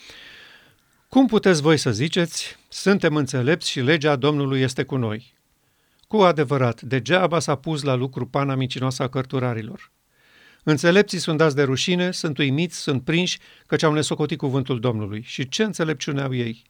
[1.10, 5.34] Cum puteți voi să ziceți, suntem înțelepți și legea Domnului este cu noi?
[6.08, 9.92] Cu adevărat, degeaba s-a pus la lucru pana micinoasă a cărturarilor.
[10.70, 15.22] Înțelepții sunt dați de rușine, sunt uimiți, sunt prinși, căci au nesocotit cuvântul Domnului.
[15.26, 16.64] Și ce înțelepciune au ei?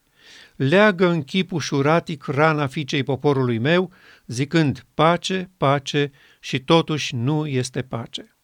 [0.55, 3.91] Leagă în chip ușuratic rana fiicei poporului meu,
[4.25, 8.35] zicând pace, pace și totuși nu este pace.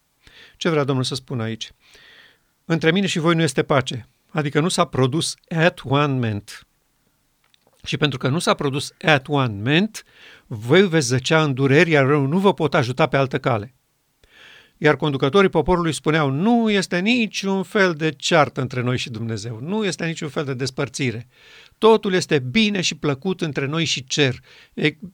[0.57, 1.71] Ce vrea Domnul să spună aici?
[2.65, 6.67] Între mine și voi nu este pace, adică nu s-a produs at one ment.
[7.83, 10.03] Și pentru că nu s-a produs at one ment,
[10.47, 13.73] voi veți zăcea în dureri, iar rău nu vă pot ajuta pe altă cale.
[14.77, 19.85] Iar conducătorii poporului spuneau, nu este niciun fel de ceartă între noi și Dumnezeu, nu
[19.85, 21.27] este niciun fel de despărțire.
[21.77, 24.39] Totul este bine și plăcut între noi și cer.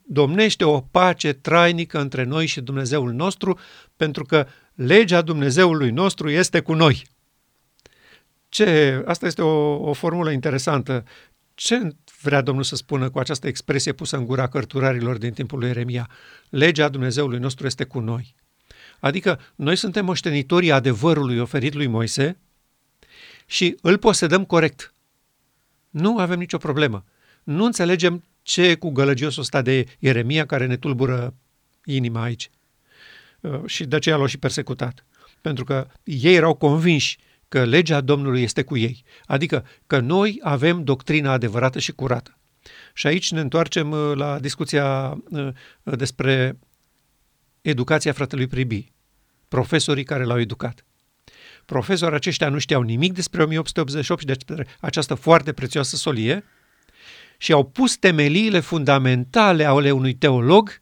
[0.05, 3.59] Domnește o pace trainică între noi și Dumnezeul nostru,
[3.95, 7.07] pentru că legea Dumnezeului nostru este cu noi.
[8.49, 9.01] Ce?
[9.05, 11.03] Asta este o, o formulă interesantă.
[11.53, 15.69] Ce vrea Domnul să spună cu această expresie pusă în gura cărturarilor din timpul lui
[15.69, 16.09] Eremia?
[16.49, 18.35] Legea Dumnezeului nostru este cu noi.
[18.99, 22.37] Adică noi suntem moștenitorii adevărului oferit lui Moise
[23.45, 24.93] și îl posedăm corect.
[25.89, 27.05] Nu avem nicio problemă.
[27.43, 31.33] Nu înțelegem ce e cu gălăgiosul ăsta de Ieremia care ne tulbură
[31.85, 32.49] inima aici.
[33.39, 35.05] Uh, și de aceea l-au și persecutat.
[35.41, 39.03] Pentru că ei erau convinși că legea Domnului este cu ei.
[39.25, 42.37] Adică că noi avem doctrina adevărată și curată.
[42.93, 45.47] Și aici ne întoarcem uh, la discuția uh,
[45.83, 46.59] despre
[47.69, 48.91] educația fratelui Pribi,
[49.47, 50.85] profesorii care l-au educat.
[51.65, 56.43] Profesorii aceștia nu știau nimic despre 1888 și despre această foarte prețioasă solie
[57.37, 60.81] și au pus temeliile fundamentale ale unui teolog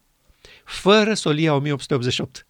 [0.64, 2.46] fără solia 1888.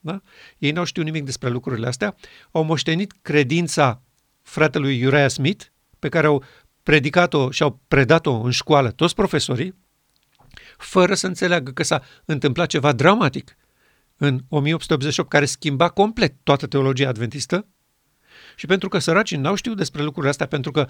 [0.00, 0.22] Da?
[0.58, 2.16] Ei nu știu nimic despre lucrurile astea,
[2.50, 4.02] au moștenit credința
[4.42, 5.64] fratelui Uriah Smith,
[5.98, 6.44] pe care au
[6.82, 9.74] predicat-o și au predat-o în școală toți profesorii,
[10.78, 13.56] fără să înțeleagă că s-a întâmplat ceva dramatic
[14.16, 17.66] în 1888 care schimba complet toată teologia adventistă
[18.56, 20.88] și pentru că săracii n-au știut despre lucrurile astea, pentru că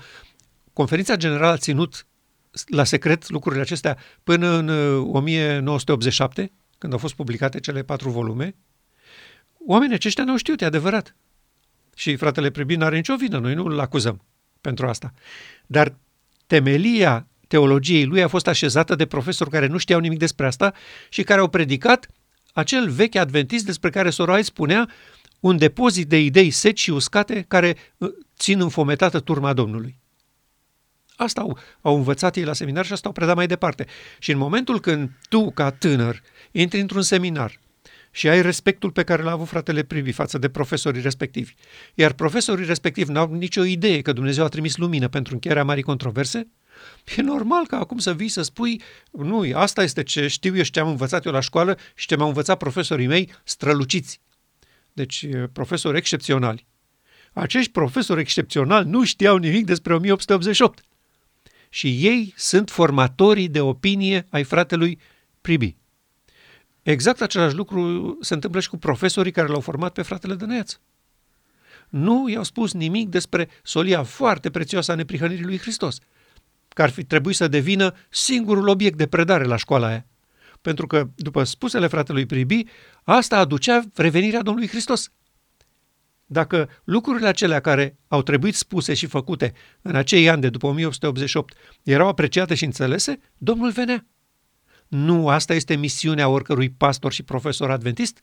[0.72, 2.07] conferința generală a ținut
[2.66, 4.68] la secret lucrurile acestea până în
[5.12, 8.55] 1987, uh, când au fost publicate cele patru volume,
[9.66, 11.16] oamenii aceștia n-au știut, e adevărat.
[11.97, 14.24] Și fratele Pribin are nicio vină, noi nu îl acuzăm
[14.61, 15.12] pentru asta.
[15.66, 15.97] Dar
[16.47, 20.72] temelia teologiei lui a fost așezată de profesori care nu știau nimic despre asta
[21.09, 22.09] și care au predicat
[22.53, 24.88] acel vechi adventist despre care Sorai spunea
[25.40, 29.99] un depozit de idei seci și uscate care uh, țin înfometată turma Domnului.
[31.16, 33.86] Asta au, au învățat ei la seminar și asta au predat mai departe.
[34.18, 37.59] Și în momentul când tu, ca tânăr, intri într-un seminar
[38.11, 41.55] și ai respectul pe care l-a avut fratele Privi față de profesorii respectivi,
[41.94, 46.49] iar profesorii respectivi n-au nicio idee că Dumnezeu a trimis lumină pentru încheierea marii controverse,
[47.16, 50.70] E normal ca acum să vii să spui, nu, asta este ce știu eu și
[50.70, 54.20] ce am învățat eu la școală și ce m-au învățat profesorii mei străluciți.
[54.92, 56.66] Deci, profesori excepționali.
[57.32, 60.82] Acești profesori excepționali nu știau nimic despre 1888.
[61.68, 64.98] Și ei sunt formatorii de opinie ai fratelui
[65.40, 65.76] Pribi.
[66.82, 70.78] Exact același lucru se întâmplă și cu profesorii care l-au format pe fratele Dăneaț.
[71.88, 75.98] Nu i-au spus nimic despre solia foarte prețioasă a neprihănirii lui Hristos
[76.78, 80.06] că ar fi trebuit să devină singurul obiect de predare la școala aia.
[80.60, 82.64] Pentru că, după spusele fratelui Pribi,
[83.02, 85.10] asta aducea revenirea Domnului Hristos.
[86.26, 89.52] Dacă lucrurile acelea care au trebuit spuse și făcute
[89.82, 94.06] în acei ani de după 1888 erau apreciate și înțelese, Domnul venea.
[94.88, 98.20] Nu asta este misiunea oricărui pastor și profesor adventist?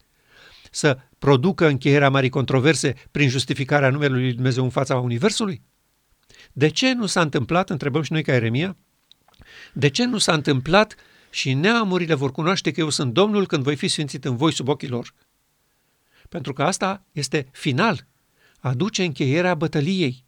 [0.71, 5.61] Să producă încheierea marii controverse prin justificarea numelui Lui Dumnezeu în fața Universului?
[6.57, 8.77] De ce nu s-a întâmplat, întrebăm și noi ca Eremia,
[9.73, 10.95] de ce nu s-a întâmplat
[11.29, 14.67] și neamurile vor cunoaște că eu sunt Domnul când voi fi sfințit în voi sub
[14.67, 15.13] ochii lor?
[16.29, 18.07] Pentru că asta este final,
[18.59, 20.23] aduce încheierea bătăliei.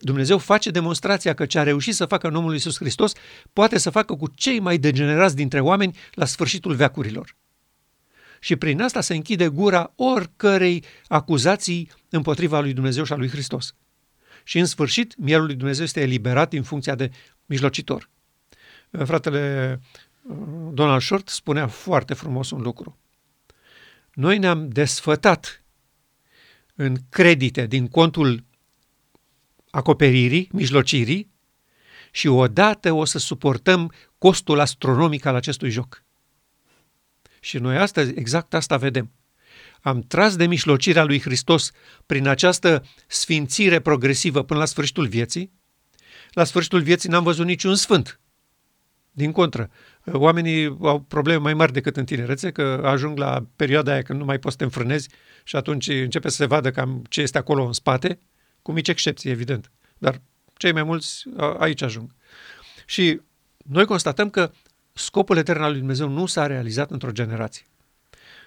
[0.00, 3.12] Dumnezeu face demonstrația că ce a reușit să facă în omul Iisus Hristos
[3.52, 7.36] poate să facă cu cei mai degenerați dintre oameni la sfârșitul veacurilor.
[8.40, 13.74] Și prin asta se închide gura oricărei acuzații împotriva lui Dumnezeu și a lui Hristos
[14.44, 17.10] și în sfârșit mielul lui Dumnezeu este eliberat în funcția de
[17.46, 18.10] mijlocitor.
[19.04, 19.80] Fratele
[20.22, 20.36] uh,
[20.72, 22.98] Donald Short spunea foarte frumos un lucru.
[24.12, 25.64] Noi ne-am desfătat
[26.74, 28.44] în credite din contul
[29.70, 31.32] acoperirii, mijlocirii
[32.10, 36.04] și odată o să suportăm costul astronomic al acestui joc.
[37.40, 39.10] Și noi astăzi exact asta vedem.
[39.84, 41.70] Am tras de mijlocirea lui Hristos
[42.06, 45.52] prin această sfințire progresivă până la sfârșitul vieții.
[46.30, 48.20] La sfârșitul vieții n-am văzut niciun sfânt.
[49.10, 49.70] Din contră,
[50.04, 54.24] oamenii au probleme mai mari decât în tinerețe, că ajung la perioada aia când nu
[54.24, 55.08] mai poți să te înfrânezi
[55.42, 58.18] și atunci începe să se vadă cam ce este acolo în spate,
[58.62, 59.70] cu mici excepții, evident.
[59.98, 60.20] Dar
[60.56, 61.24] cei mai mulți
[61.58, 62.14] aici ajung.
[62.86, 63.20] Și
[63.56, 64.50] noi constatăm că
[64.92, 67.64] scopul etern al lui Dumnezeu nu s-a realizat într-o generație.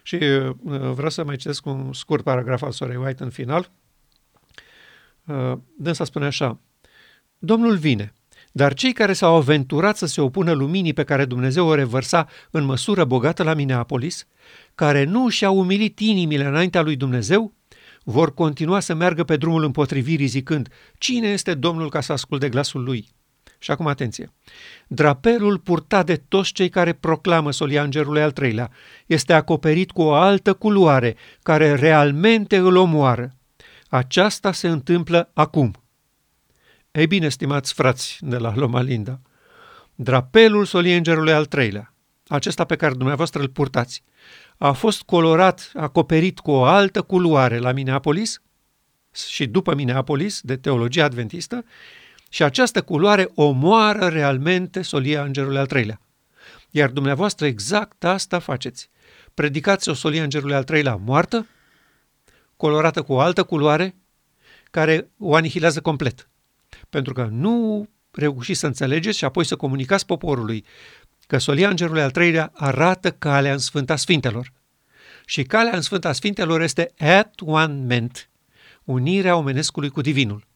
[0.07, 0.55] Și uh,
[0.93, 3.71] vreau să mai citesc un scurt paragraf al Sorei White în final.
[5.25, 6.59] Uh, dânsa spune așa,
[7.37, 8.13] Domnul vine,
[8.51, 12.63] dar cei care s-au aventurat să se opună luminii pe care Dumnezeu o revărsa în
[12.63, 14.27] măsură bogată la Minneapolis,
[14.75, 17.53] care nu și-au umilit inimile înaintea lui Dumnezeu,
[18.03, 22.83] vor continua să meargă pe drumul împotrivirii zicând, cine este Domnul ca să asculte glasul
[22.83, 23.07] lui?
[23.59, 24.33] Și acum atenție.
[24.87, 28.71] Drapelul purtat de toți cei care proclamă solia îngerului al treilea
[29.05, 33.35] este acoperit cu o altă culoare care realmente îl omoară.
[33.89, 35.73] Aceasta se întâmplă acum.
[36.91, 39.19] Ei bine, stimați frați de la Loma Linda,
[39.95, 41.93] drapelul soliei îngerului al treilea,
[42.27, 44.03] acesta pe care dumneavoastră îl purtați,
[44.57, 48.41] a fost colorat, acoperit cu o altă culoare la Minneapolis
[49.29, 51.65] și după Minneapolis, de teologie adventistă,
[52.29, 56.01] și această culoare omoară realmente solia îngerului al treilea.
[56.69, 58.89] Iar dumneavoastră exact asta faceți.
[59.33, 61.47] Predicați o solie îngerului al treilea moartă,
[62.57, 63.95] colorată cu o altă culoare,
[64.71, 66.29] care o anihilează complet.
[66.89, 70.65] Pentru că nu reușiți să înțelegeți și apoi să comunicați poporului
[71.27, 74.51] că solia îngerului al treilea arată calea în Sfânta Sfintelor.
[75.25, 78.29] Și calea în Sfânta Sfintelor este at one ment,
[78.83, 80.46] unirea omenescului cu divinul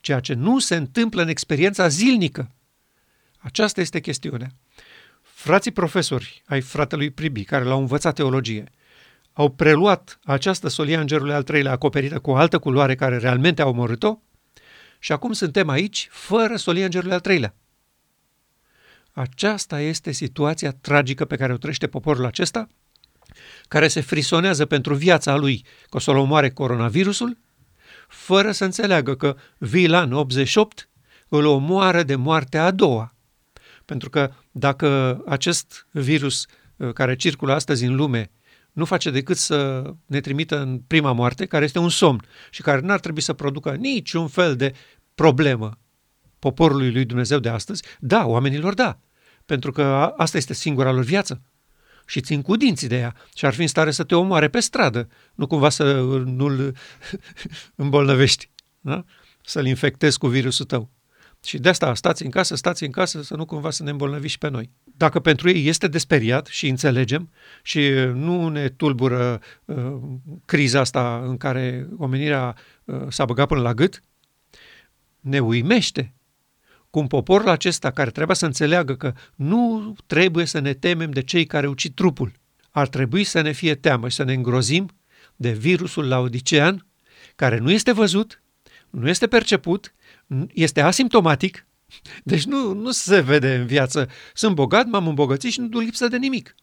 [0.00, 2.50] ceea ce nu se întâmplă în experiența zilnică.
[3.38, 4.48] Aceasta este chestiunea.
[5.22, 8.64] Frații profesori ai fratelui Pribi, care l-au învățat teologie,
[9.32, 13.66] au preluat această solia îngerului al treilea acoperită cu o altă culoare care realmente a
[13.66, 14.18] omorât-o
[14.98, 17.54] și acum suntem aici fără solia îngerului al treilea.
[19.12, 22.68] Aceasta este situația tragică pe care o trăiește poporul acesta,
[23.68, 27.38] care se frisonează pentru viața lui că o să-l omoare coronavirusul
[28.10, 30.88] fără să înțeleagă că Vilan 88
[31.28, 33.14] îl omoară de moartea a doua.
[33.84, 36.46] Pentru că dacă acest virus
[36.76, 38.30] uh, care circulă astăzi în lume
[38.72, 42.80] nu face decât să ne trimită în prima moarte, care este un somn și care
[42.80, 44.74] n-ar trebui să producă niciun fel de
[45.14, 45.78] problemă
[46.38, 48.98] poporului lui Dumnezeu de astăzi, da, oamenilor da,
[49.46, 49.82] pentru că
[50.16, 51.42] asta este singura lor viață
[52.10, 54.60] și țin cu dinții de ea și ar fi în stare să te omoare pe
[54.60, 56.76] stradă, nu cumva să nu-l
[57.74, 58.50] îmbolnăvești,
[58.80, 59.04] da?
[59.44, 60.90] să-l infectezi cu virusul tău.
[61.44, 64.32] Și de asta stați în casă, stați în casă, să nu cumva să ne îmbolnăviți
[64.32, 64.70] și pe noi.
[64.84, 67.30] Dacă pentru ei este desperiat și înțelegem
[67.62, 69.96] și nu ne tulbură uh,
[70.44, 74.02] criza asta în care omenirea uh, s-a băgat până la gât,
[75.20, 76.14] ne uimește
[76.90, 81.46] cum poporul acesta care trebuie să înțeleagă că nu trebuie să ne temem de cei
[81.46, 82.32] care ucid trupul.
[82.70, 84.90] Ar trebui să ne fie teamă și să ne îngrozim
[85.36, 86.86] de virusul laodicean,
[87.36, 88.42] care nu este văzut,
[88.90, 89.94] nu este perceput,
[90.52, 91.66] este asimptomatic,
[92.24, 94.08] deci nu, nu se vede în viață.
[94.34, 96.54] Sunt bogat, m-am îmbogățit și nu duc lipsă de nimic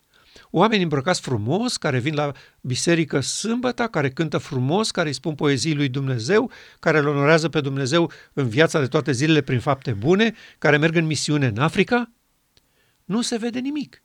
[0.57, 2.31] oameni îmbrăcați frumos, care vin la
[2.61, 7.61] biserică sâmbătă, care cântă frumos, care îi spun poezii lui Dumnezeu, care îl onorează pe
[7.61, 12.11] Dumnezeu în viața de toate zilele prin fapte bune, care merg în misiune în Africa,
[13.05, 14.01] nu se vede nimic.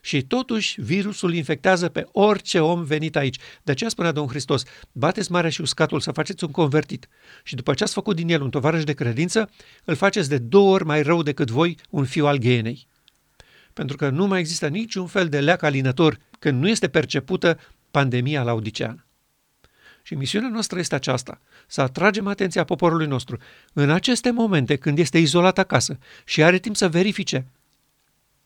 [0.00, 3.38] Și totuși virusul infectează pe orice om venit aici.
[3.62, 7.08] De aceea spunea Domnul Hristos, bateți mare și uscatul să faceți un convertit.
[7.42, 9.50] Și după ce ați făcut din el un tovarăș de credință,
[9.84, 12.86] îl faceți de două ori mai rău decât voi un fiu al ghenei
[13.74, 17.58] pentru că nu mai există niciun fel de leac alinător când nu este percepută
[17.90, 19.06] pandemia laudiceană.
[20.02, 23.38] Și misiunea noastră este aceasta, să atragem atenția poporului nostru
[23.72, 27.46] în aceste momente când este izolat acasă și are timp să verifice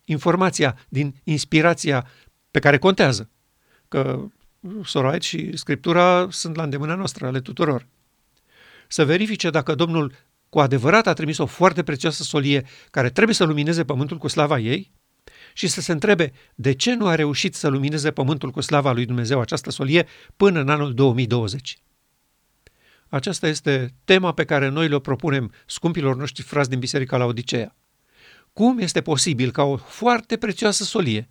[0.05, 2.07] informația din inspirația
[2.51, 3.31] pe care contează.
[3.89, 4.29] Că
[4.85, 7.87] Sorait și Scriptura sunt la îndemâna noastră, ale tuturor.
[8.89, 10.12] Să verifice dacă Domnul
[10.49, 14.59] cu adevărat a trimis o foarte prețioasă solie care trebuie să lumineze pământul cu slava
[14.59, 14.91] ei
[15.59, 19.05] și să se întrebe de ce nu a reușit să lumineze pământul cu slava lui
[19.05, 20.07] Dumnezeu această solie
[20.37, 21.79] până în anul 2020.
[23.09, 27.77] Aceasta este tema pe care noi le propunem scumpilor noștri frați din Biserica la Odiceea.
[28.53, 31.29] Cum este posibil ca o foarte prețioasă solie,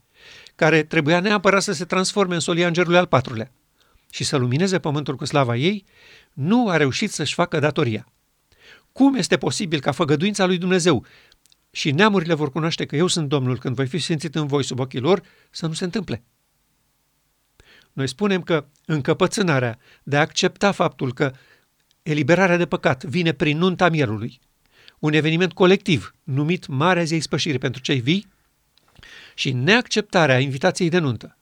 [0.56, 3.52] care trebuia neapărat să se transforme în solia îngerului al patrulea
[4.12, 5.86] și să lumineze pământul cu slava ei,
[6.34, 8.08] nu a reușit să-și facă datoria?
[8.92, 11.06] Cum este posibil ca făgăduința lui Dumnezeu
[11.72, 14.80] și neamurile vor cunoaște că eu sunt Domnul când voi fi simțit în voi sub
[14.80, 16.24] ochii lor, să nu se întâmple?
[17.94, 21.34] Noi spunem că încăpățânarea de a accepta faptul că
[22.04, 24.40] eliberarea de păcat vine prin nunta mielului,
[25.00, 28.28] un eveniment colectiv numit Marea Zei Spășirii pentru cei vii,
[29.36, 31.38] și neacceptarea invitației de nuntă.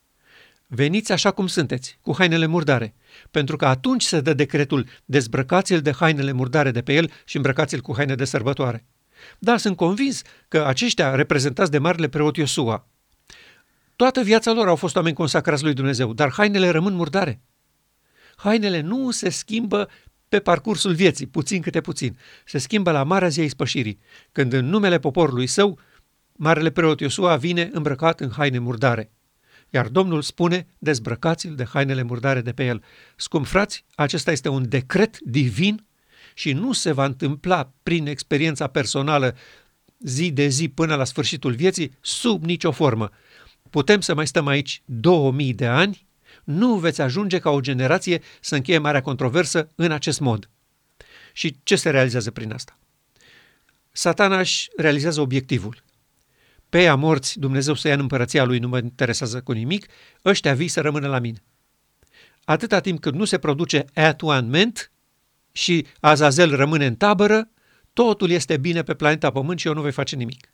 [0.66, 2.94] Veniți așa cum sunteți, cu hainele murdare,
[3.30, 7.80] pentru că atunci se dă decretul dezbrăcați-l de hainele murdare de pe el și îmbrăcați-l
[7.80, 8.84] cu haine de sărbătoare.
[9.38, 12.86] Dar sunt convins că aceștia reprezentați de marele preot Iosua,
[13.96, 17.40] toată viața lor au fost oameni consacrați lui Dumnezeu, dar hainele rămân murdare.
[18.36, 19.88] Hainele nu se schimbă
[20.28, 22.18] pe parcursul vieții, puțin câte puțin.
[22.44, 23.98] Se schimbă la marea zi a ispășirii,
[24.32, 25.78] când în numele poporului său,
[26.32, 29.10] marele preot Iosua vine îmbrăcat în haine murdare.
[29.70, 32.82] Iar Domnul spune, dezbrăcați-l de hainele murdare de pe el.
[33.16, 35.86] Scump frați, acesta este un decret divin
[36.38, 39.36] și nu se va întâmpla prin experiența personală
[39.98, 43.10] zi de zi până la sfârșitul vieții, sub nicio formă.
[43.70, 46.06] Putem să mai stăm aici 2000 de ani,
[46.44, 50.50] nu veți ajunge ca o generație să încheie marea controversă în acest mod.
[51.32, 52.78] Și ce se realizează prin asta?
[53.92, 55.82] Satana își realizează obiectivul.
[56.68, 59.86] Pe ea morți, Dumnezeu să ia în împărăția lui, nu mă interesează cu nimic,
[60.24, 61.42] ăștia vii să rămână la mine.
[62.44, 64.90] Atâta timp cât nu se produce atuanment
[65.56, 67.48] și Azazel rămâne în tabără,
[67.92, 70.52] totul este bine pe planeta Pământ și eu nu voi face nimic.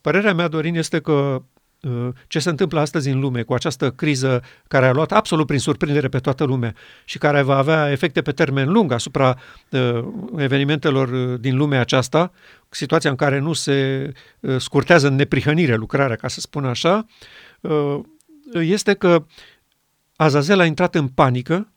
[0.00, 1.42] Părerea mea, Dorin, este că
[1.82, 5.58] uh, ce se întâmplă astăzi în lume cu această criză care a luat absolut prin
[5.58, 6.74] surprindere pe toată lumea
[7.04, 9.38] și care va avea efecte pe termen lung asupra
[9.70, 10.04] uh,
[10.36, 12.32] evenimentelor uh, din lumea aceasta,
[12.68, 17.06] situația în care nu se uh, scurtează în neprihănire lucrarea, ca să spun așa,
[17.60, 18.00] uh,
[18.52, 19.24] este că
[20.16, 21.68] Azazel a intrat în panică,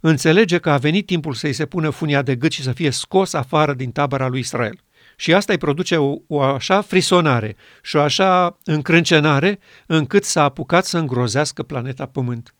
[0.00, 3.32] înțelege că a venit timpul să-i se pună funia de gât și să fie scos
[3.32, 4.80] afară din tabăra lui Israel.
[5.16, 10.84] Și asta îi produce o, o așa frisonare și o așa încrâncenare încât s-a apucat
[10.84, 12.54] să îngrozească planeta Pământ.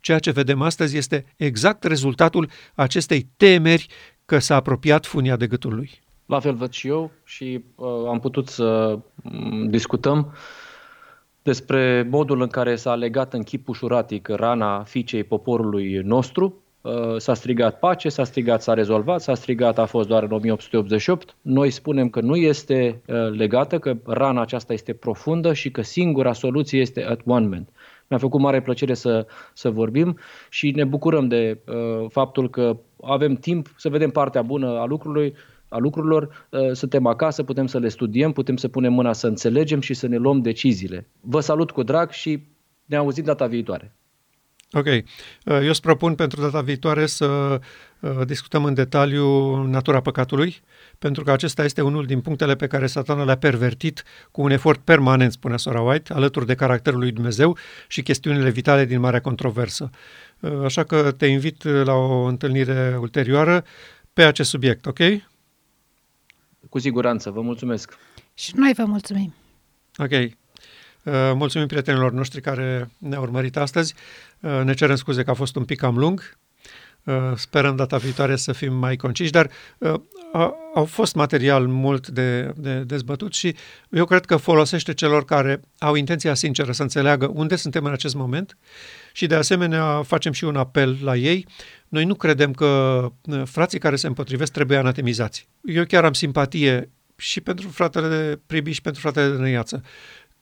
[0.00, 3.86] Ceea ce vedem astăzi este exact rezultatul acestei temeri
[4.24, 6.00] că s-a apropiat funia de gâtul lui.
[6.26, 10.34] La fel văd și eu și uh, am putut să um, discutăm
[11.42, 16.62] despre modul în care s-a legat în chip ușuratic rana fiicei poporului nostru.
[16.82, 21.36] Uh, s-a strigat pace, s-a strigat s-a rezolvat, s-a strigat a fost doar în 1888.
[21.40, 26.32] Noi spunem că nu este uh, legată, că rana aceasta este profundă și că singura
[26.32, 27.68] soluție este at one man.
[28.08, 30.18] Mi-a făcut mare plăcere să, să vorbim
[30.50, 35.34] și ne bucurăm de uh, faptul că avem timp să vedem partea bună a lucrului
[35.68, 39.80] a lucrurilor, uh, suntem acasă, putem să le studiem, putem să punem mâna să înțelegem
[39.80, 41.06] și să ne luăm deciziile.
[41.20, 42.42] Vă salut cu drag și
[42.84, 43.94] ne auzim data viitoare.
[44.72, 44.86] Ok.
[44.86, 45.02] Uh,
[45.44, 47.60] eu îți propun pentru data viitoare să
[48.00, 50.62] uh, discutăm în detaliu natura păcatului,
[50.98, 54.80] pentru că acesta este unul din punctele pe care satana le-a pervertit cu un efort
[54.80, 57.56] permanent, spune Sora White, alături de caracterul lui Dumnezeu
[57.88, 59.90] și chestiunile vitale din marea controversă.
[60.64, 63.64] Așa că te invit la o întâlnire ulterioară
[64.12, 64.98] pe acest subiect, ok?
[66.68, 67.98] Cu siguranță, vă mulțumesc.
[68.34, 69.34] Și noi vă mulțumim.
[69.96, 70.10] Ok.
[71.02, 73.94] Uh, mulțumim prietenilor noștri care ne-au urmărit astăzi.
[74.40, 76.38] Uh, ne cerem scuze că a fost un pic cam lung.
[77.04, 79.50] Uh, sperăm data viitoare să fim mai conciși, dar
[80.74, 83.54] au fost material mult de, de dezbătut și
[83.90, 88.14] eu cred că folosește celor care au intenția sinceră să înțeleagă unde suntem în acest
[88.14, 88.56] moment
[89.12, 91.46] și de asemenea facem și un apel la ei.
[91.88, 92.66] Noi nu credem că
[93.24, 95.48] uh, frații care se împotrivesc trebuie anatemizați.
[95.64, 99.82] Eu chiar am simpatie și pentru fratele Pribi și pentru fratele de Năiață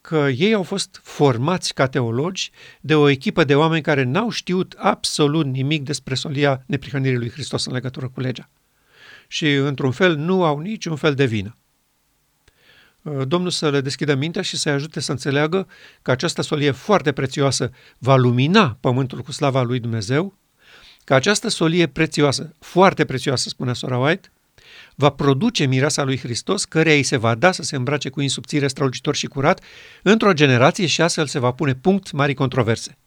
[0.01, 4.75] că ei au fost formați ca teologi de o echipă de oameni care n-au știut
[4.77, 8.51] absolut nimic despre solia neprihănirii lui Hristos în legătură cu legea.
[9.27, 11.57] Și, într-un fel, nu au niciun fel de vină.
[13.03, 15.67] Uh, Domnul să le deschidă mintea și să-i ajute să înțeleagă
[16.03, 20.35] că această solie foarte prețioasă va lumina pământul cu slava lui Dumnezeu,
[21.05, 24.31] că această solie prețioasă, foarte prețioasă, spune Sora White,
[25.01, 28.69] va produce mireasa lui Hristos, căreia îi se va da să se îmbrace cu insubțire
[28.69, 29.63] strălucitor și curat
[30.03, 32.99] într-o generație și astfel se va pune punct mari controverse.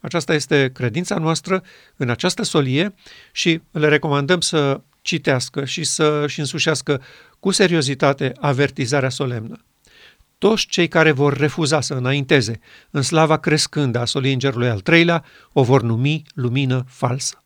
[0.00, 1.62] Aceasta este credința noastră
[1.96, 2.94] în această solie
[3.32, 7.02] și le recomandăm să citească și să-și însușească
[7.40, 9.64] cu seriozitate avertizarea solemnă.
[10.38, 12.60] Toți cei care vor refuza să înainteze
[12.90, 17.43] în slava crescândă a soliei îngerului al treilea o vor numi lumină falsă.